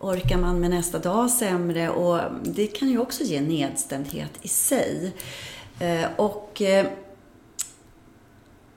orkar 0.00 0.38
man 0.38 0.60
med 0.60 0.70
nästa 0.70 0.98
dag 0.98 1.30
sämre 1.30 1.90
och 1.90 2.20
det 2.42 2.66
kan 2.66 2.88
ju 2.88 2.98
också 2.98 3.24
ge 3.24 3.40
nedstämdhet 3.40 4.30
i 4.42 4.48
sig. 4.48 5.12
Eh, 5.80 6.06
och 6.16 6.62
eh, 6.62 6.86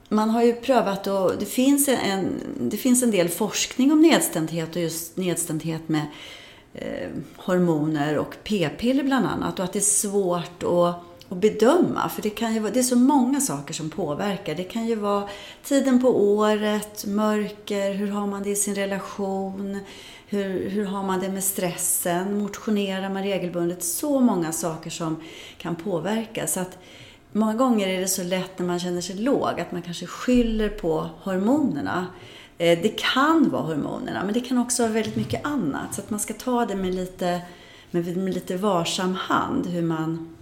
man 0.10 0.30
har 0.30 0.44
ju 0.44 0.54
prövat 0.54 1.08
och 1.08 1.32
det 1.40 1.46
finns 1.46 1.88
en, 1.88 2.42
det 2.60 2.78
finns 2.78 3.04
en 3.04 3.12
del 3.12 3.30
forskning 3.30 3.92
om 3.92 4.02
nedstämdhet 4.02 4.76
och 4.76 4.82
just 4.82 5.18
nedstämdhet 5.18 5.90
med 5.90 6.06
eh, 6.74 7.10
hormoner 7.36 8.18
och 8.18 8.36
p-piller 8.44 9.04
bland 9.04 9.26
annat 9.26 9.60
och 9.60 9.66
att 9.66 9.74
det 9.74 9.80
är 9.80 9.82
svårt 9.82 10.64
att 10.64 11.04
och 11.34 11.40
bedöma. 11.40 12.10
För 12.10 12.22
det, 12.22 12.30
kan 12.30 12.54
ju 12.54 12.60
vara, 12.60 12.72
det 12.72 12.80
är 12.80 12.84
så 12.84 12.96
många 12.96 13.42
saker 13.42 13.74
som 13.74 13.90
påverkar. 13.90 14.56
Det 14.56 14.64
kan 14.64 14.88
ju 14.88 14.96
vara 14.96 15.30
tiden 15.64 16.02
på 16.02 16.34
året, 16.36 17.06
mörker, 17.06 17.94
hur 17.94 18.08
har 18.12 18.28
man 18.28 18.44
det 18.44 18.50
i 18.50 18.56
sin 18.56 18.76
relation, 18.76 19.80
hur, 20.34 20.70
hur 20.70 20.86
har 20.86 21.04
man 21.04 21.20
det 21.20 21.30
med 21.30 21.44
stressen, 21.44 22.38
motionerar 22.38 23.10
man 23.10 23.24
regelbundet? 23.24 23.84
Så 23.84 24.20
många 24.20 24.52
saker 24.52 24.90
som 24.90 25.22
kan 25.58 25.76
påverka. 25.76 26.48
Så 26.48 26.60
att 26.60 26.78
många 27.32 27.54
gånger 27.54 27.88
är 27.88 28.02
det 28.02 28.08
så 28.08 28.24
lätt 28.24 28.60
när 28.60 28.66
man 28.66 28.80
känner 28.80 29.02
sig 29.02 29.16
låg 29.16 29.60
att 29.60 29.72
man 29.72 29.82
kanske 29.82 30.06
skyller 30.06 30.70
på 30.70 31.10
hormonerna. 31.22 32.08
Eh, 32.58 32.80
det 32.82 33.00
kan 33.00 33.50
vara 33.50 33.62
hormonerna, 33.62 34.24
men 34.24 34.34
det 34.34 34.40
kan 34.40 34.58
också 34.58 34.84
vara 34.84 34.94
väldigt 34.94 35.16
mycket 35.16 35.46
annat. 35.46 35.96
Så 35.96 36.02
att 36.02 36.10
man 36.10 36.20
ska 36.20 36.34
ta 36.34 36.66
det 36.66 36.76
med 36.76 36.96
lite, 36.96 37.42
med, 37.92 38.18
med 38.18 38.34
lite 38.34 38.58
varsam 38.58 39.16
hand, 39.16 39.68
hur 39.68 39.82
man 39.82 40.36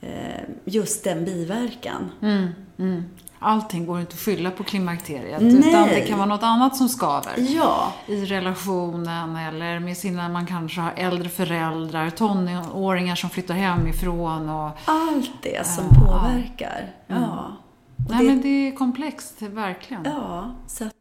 eh, 0.00 0.42
just 0.64 1.04
den 1.04 1.24
biverkan. 1.24 2.10
Mm, 2.22 2.48
mm. 2.78 3.04
Allting 3.38 3.86
går 3.86 4.00
inte 4.00 4.14
att 4.14 4.20
skylla 4.20 4.50
på 4.50 4.64
klimakteriet. 4.64 5.42
Nej. 5.42 5.68
Utan 5.68 5.88
det 5.88 6.00
kan 6.00 6.18
vara 6.18 6.28
något 6.28 6.42
annat 6.42 6.76
som 6.76 6.88
skaver. 6.88 7.34
Ja. 7.38 7.92
I 8.06 8.24
relationen 8.24 9.36
eller 9.36 9.78
med 9.78 9.96
sina, 9.96 10.28
man 10.28 10.46
kanske 10.46 10.80
har 10.80 10.92
äldre 10.96 11.28
föräldrar, 11.28 12.10
tonåringar 12.10 13.14
som 13.14 13.30
flyttar 13.30 13.54
hemifrån. 13.54 14.48
Och, 14.48 14.70
Allt 14.84 15.30
det 15.42 15.66
som 15.66 15.84
äh, 15.84 16.04
påverkar. 16.04 16.94
Mm. 17.08 17.22
Ja. 17.22 17.56
Nej, 17.96 18.18
det, 18.18 18.24
men 18.24 18.40
det 18.40 18.68
är 18.68 18.76
komplext, 18.76 19.42
verkligen. 19.42 20.04
Ja, 20.04 20.50
så 20.66 20.84
att, 20.84 20.92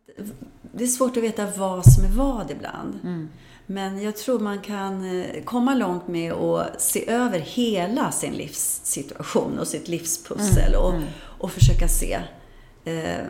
det 0.61 0.83
är 0.83 0.87
svårt 0.87 1.17
att 1.17 1.23
veta 1.23 1.45
vad 1.57 1.93
som 1.93 2.05
är 2.05 2.09
vad 2.09 2.51
ibland. 2.51 2.99
Mm. 3.03 3.29
Men 3.69 4.01
jag 4.01 4.17
tror 4.17 4.39
man 4.39 4.59
kan 4.59 5.19
eh, 5.21 5.43
komma 5.43 5.73
långt 5.75 6.07
med 6.07 6.33
att 6.33 6.81
se 6.81 7.09
över 7.09 7.39
hela 7.39 8.11
sin 8.11 8.33
livssituation 8.33 9.59
och 9.59 9.67
sitt 9.67 9.87
livspussel 9.87 10.73
mm. 10.73 10.81
Och, 10.81 10.93
mm. 10.93 11.07
och 11.37 11.51
försöka 11.51 11.87
se. 11.87 12.19
Eh, 12.85 13.25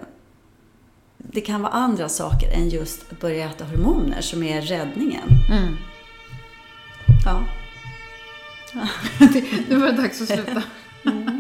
det 1.18 1.42
kan 1.42 1.62
vara 1.62 1.72
andra 1.72 2.10
saker 2.10 2.52
än 2.52 2.70
just 2.70 3.12
att 3.12 3.20
börja 3.20 3.46
äta 3.46 3.66
hormoner 3.66 4.22
som 4.22 4.44
är 4.44 4.62
räddningen. 4.62 5.28
Mm. 5.52 5.78
Ja. 7.26 7.46
nu 9.70 9.76
var 9.76 9.88
det 9.88 10.02
dags 10.02 10.22
att 10.22 10.28
sluta. 10.28 10.64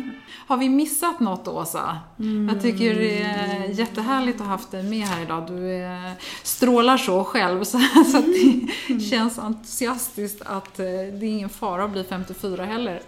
Mm. 0.47 0.59
Har 0.59 0.67
vi 0.67 0.69
missat 0.69 1.19
något, 1.19 1.47
Åsa? 1.47 1.99
Mm. 2.19 2.49
Jag 2.53 2.61
tycker 2.61 2.95
det 2.95 3.21
är 3.21 3.69
jättehärligt 3.69 4.41
att 4.41 4.47
ha 4.47 4.51
haft 4.51 4.71
dig 4.71 4.83
med 4.83 5.07
här 5.07 5.21
idag. 5.21 5.47
Du 5.47 5.87
strålar 6.43 6.97
så 6.97 7.23
själv, 7.23 7.63
så, 7.63 7.79
så 8.11 8.17
att 8.17 8.25
det 8.25 8.67
mm. 8.89 9.01
känns 9.01 9.39
entusiastiskt 9.39 10.41
att 10.45 10.79
eh, 10.79 10.85
det 10.85 10.91
är 10.91 11.23
ingen 11.23 11.49
fara 11.49 11.83
att 11.83 11.91
bli 11.91 12.03
54 12.03 12.65
heller. 12.65 13.01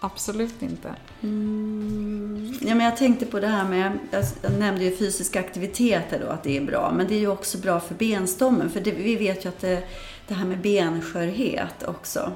Absolut 0.00 0.62
inte. 0.62 0.94
Mm. 1.22 2.54
Ja, 2.60 2.74
men 2.74 2.86
jag 2.86 2.96
tänkte 2.96 3.26
på 3.26 3.40
det 3.40 3.46
här 3.46 3.68
med, 3.68 3.98
jag 4.10 4.52
nämnde 4.58 4.84
ju 4.84 4.96
fysisk 4.96 5.36
aktivitet 5.36 6.20
då, 6.20 6.26
att 6.26 6.42
det 6.42 6.56
är 6.56 6.64
bra. 6.64 6.92
Men 6.96 7.08
det 7.08 7.14
är 7.14 7.18
ju 7.18 7.28
också 7.28 7.58
bra 7.58 7.80
för 7.80 7.94
benstommen. 7.94 8.70
För 8.70 8.80
det, 8.80 8.90
vi 8.90 9.16
vet 9.16 9.44
ju 9.44 9.48
att 9.48 9.60
det, 9.60 9.82
det 10.28 10.34
här 10.34 10.44
med 10.44 10.60
benskörhet 10.60 11.82
också. 11.86 12.32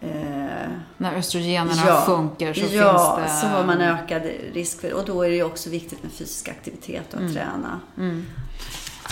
Eh, 0.00 0.37
När 1.00 1.14
östrogenerna 1.14 1.82
ja, 1.86 2.02
sjunker 2.06 2.54
så 2.54 2.60
ja, 2.60 3.16
finns 3.16 3.32
det... 3.32 3.40
så 3.40 3.46
har 3.46 3.64
man 3.64 3.80
ökad 3.80 4.22
risk 4.52 4.80
för 4.80 4.92
Och 4.92 5.04
då 5.04 5.22
är 5.22 5.28
det 5.28 5.36
ju 5.36 5.44
också 5.44 5.70
viktigt 5.70 6.02
med 6.02 6.12
fysisk 6.12 6.48
aktivitet 6.48 7.08
och 7.08 7.14
att 7.14 7.20
mm. 7.20 7.34
träna. 7.34 7.80
Mm. 7.96 8.26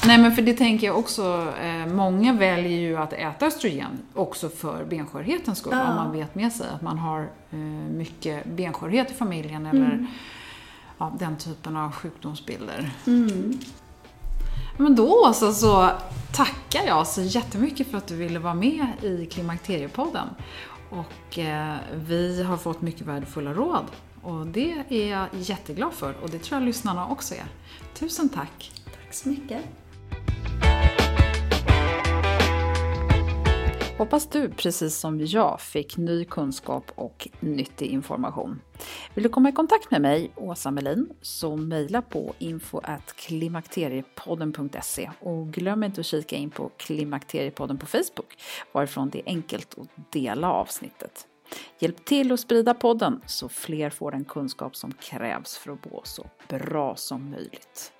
Nej 0.06 0.18
men 0.18 0.34
för 0.34 0.42
det 0.42 0.52
tänker 0.52 0.86
jag 0.86 0.98
också, 0.98 1.52
eh, 1.62 1.86
många 1.86 2.32
väljer 2.32 2.78
ju 2.78 2.96
att 2.96 3.12
äta 3.12 3.46
östrogen 3.46 3.98
också 4.14 4.48
för 4.48 4.84
benskörhetens 4.84 5.58
skull. 5.58 5.72
Ja. 5.72 5.88
Om 5.88 5.96
man 5.96 6.12
vet 6.12 6.34
med 6.34 6.52
sig 6.52 6.66
att 6.74 6.82
man 6.82 6.98
har 6.98 7.20
eh, 7.50 7.58
mycket 7.96 8.46
benskörhet 8.46 9.10
i 9.10 9.14
familjen 9.14 9.66
eller 9.66 9.84
mm. 9.84 10.06
ja, 10.98 11.12
den 11.18 11.36
typen 11.36 11.76
av 11.76 11.92
sjukdomsbilder. 11.92 12.90
Mm. 13.06 13.58
Men 14.76 14.96
då 14.96 15.28
Åsa 15.28 15.52
så 15.52 15.90
tackar 16.32 16.86
jag 16.86 17.06
så 17.06 17.22
jättemycket 17.22 17.90
för 17.90 17.98
att 17.98 18.06
du 18.06 18.16
ville 18.16 18.38
vara 18.38 18.54
med 18.54 18.86
i 19.02 19.26
Klimakteriepodden. 19.26 20.28
Och 20.90 21.38
eh, 21.38 21.76
vi 21.94 22.42
har 22.42 22.56
fått 22.56 22.82
mycket 22.82 23.06
värdefulla 23.06 23.54
råd. 23.54 23.84
Och 24.22 24.46
det 24.46 24.84
är 24.88 25.10
jag 25.10 25.28
jätteglad 25.32 25.92
för 25.92 26.14
och 26.22 26.30
det 26.30 26.38
tror 26.38 26.60
jag 26.60 26.66
lyssnarna 26.66 27.08
också 27.08 27.34
är. 27.34 27.46
Tusen 27.94 28.28
tack! 28.28 28.72
Tack 28.84 29.14
så 29.14 29.28
mycket! 29.28 29.64
Hoppas 33.98 34.26
du, 34.26 34.50
precis 34.50 34.96
som 34.96 35.20
jag, 35.20 35.60
fick 35.60 35.96
ny 35.96 36.24
kunskap 36.24 36.92
och 36.94 37.28
nyttig 37.40 37.86
information. 37.86 38.60
Vill 39.14 39.22
du 39.22 39.28
komma 39.28 39.48
i 39.48 39.52
kontakt 39.52 39.90
med 39.90 40.02
mig, 40.02 40.32
Åsa 40.36 40.70
Melin, 40.70 41.08
så 41.22 41.56
mejla 41.56 42.02
på 42.02 42.34
info.klimakteriepodden.se 42.38 45.10
och 45.20 45.52
glöm 45.52 45.84
inte 45.84 46.00
att 46.00 46.06
kika 46.06 46.36
in 46.36 46.50
på 46.50 46.70
Klimakteriepodden 46.76 47.78
på 47.78 47.86
Facebook, 47.86 48.38
varifrån 48.72 49.10
det 49.10 49.18
är 49.18 49.22
enkelt 49.26 49.78
att 49.78 50.12
dela 50.12 50.52
avsnittet. 50.52 51.26
Hjälp 51.78 52.04
till 52.04 52.32
att 52.32 52.40
sprida 52.40 52.74
podden 52.74 53.20
så 53.26 53.48
fler 53.48 53.90
får 53.90 54.10
den 54.10 54.24
kunskap 54.24 54.76
som 54.76 54.92
krävs 54.92 55.56
för 55.56 55.72
att 55.72 55.90
må 55.90 56.00
så 56.04 56.26
bra 56.48 56.96
som 56.96 57.30
möjligt. 57.30 57.92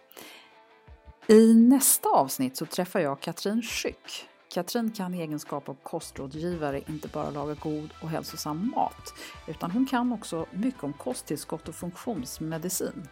I 1.27 1.55
nästa 1.55 2.09
avsnitt 2.09 2.57
så 2.57 2.67
träffar 2.67 3.01
jag 3.01 3.21
Katrin 3.21 3.63
Schyck. 3.63 4.29
Katrin 4.57 4.91
kan 4.91 5.15
i 5.15 5.21
egenskap 5.21 5.69
av 5.69 5.77
kostrådgivare 5.83 6.83
inte 6.89 7.09
bara 7.09 7.31
laga 7.31 7.55
god 7.55 7.91
och 8.03 8.09
hälsosam 8.09 8.73
mat, 8.75 9.15
utan 9.47 9.71
hon 9.71 9.87
kan 9.87 10.13
också 10.13 10.47
mycket 10.51 10.85
om 10.85 10.93
kosttillskott 10.93 11.69
och 11.69 11.75
funktionsmedicin. 11.75 13.09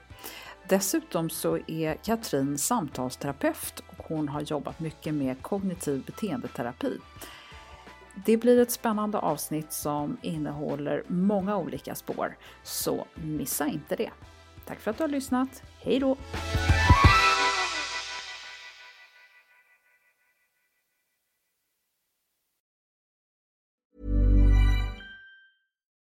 Dessutom 0.68 1.30
så 1.30 1.58
är 1.66 1.94
Katrin 1.94 2.58
samtalsterapeut 2.58 3.82
och 3.86 4.04
hon 4.08 4.28
har 4.28 4.40
jobbat 4.40 4.80
mycket 4.80 5.14
med 5.14 5.42
kognitiv 5.42 6.04
beteendeterapi. 6.04 6.98
Det 8.26 8.36
blir 8.36 8.60
ett 8.60 8.70
spännande 8.70 9.18
avsnitt 9.18 9.72
som 9.72 10.16
innehåller 10.22 11.02
många 11.06 11.56
olika 11.56 11.94
spår, 11.94 12.36
så 12.62 13.06
missa 13.14 13.66
inte 13.66 13.96
det. 13.96 14.10
Tack 14.66 14.80
för 14.80 14.90
att 14.90 14.96
du 14.96 15.02
har 15.02 15.08
lyssnat. 15.08 15.62
Hej 15.78 16.00
då! 16.00 16.16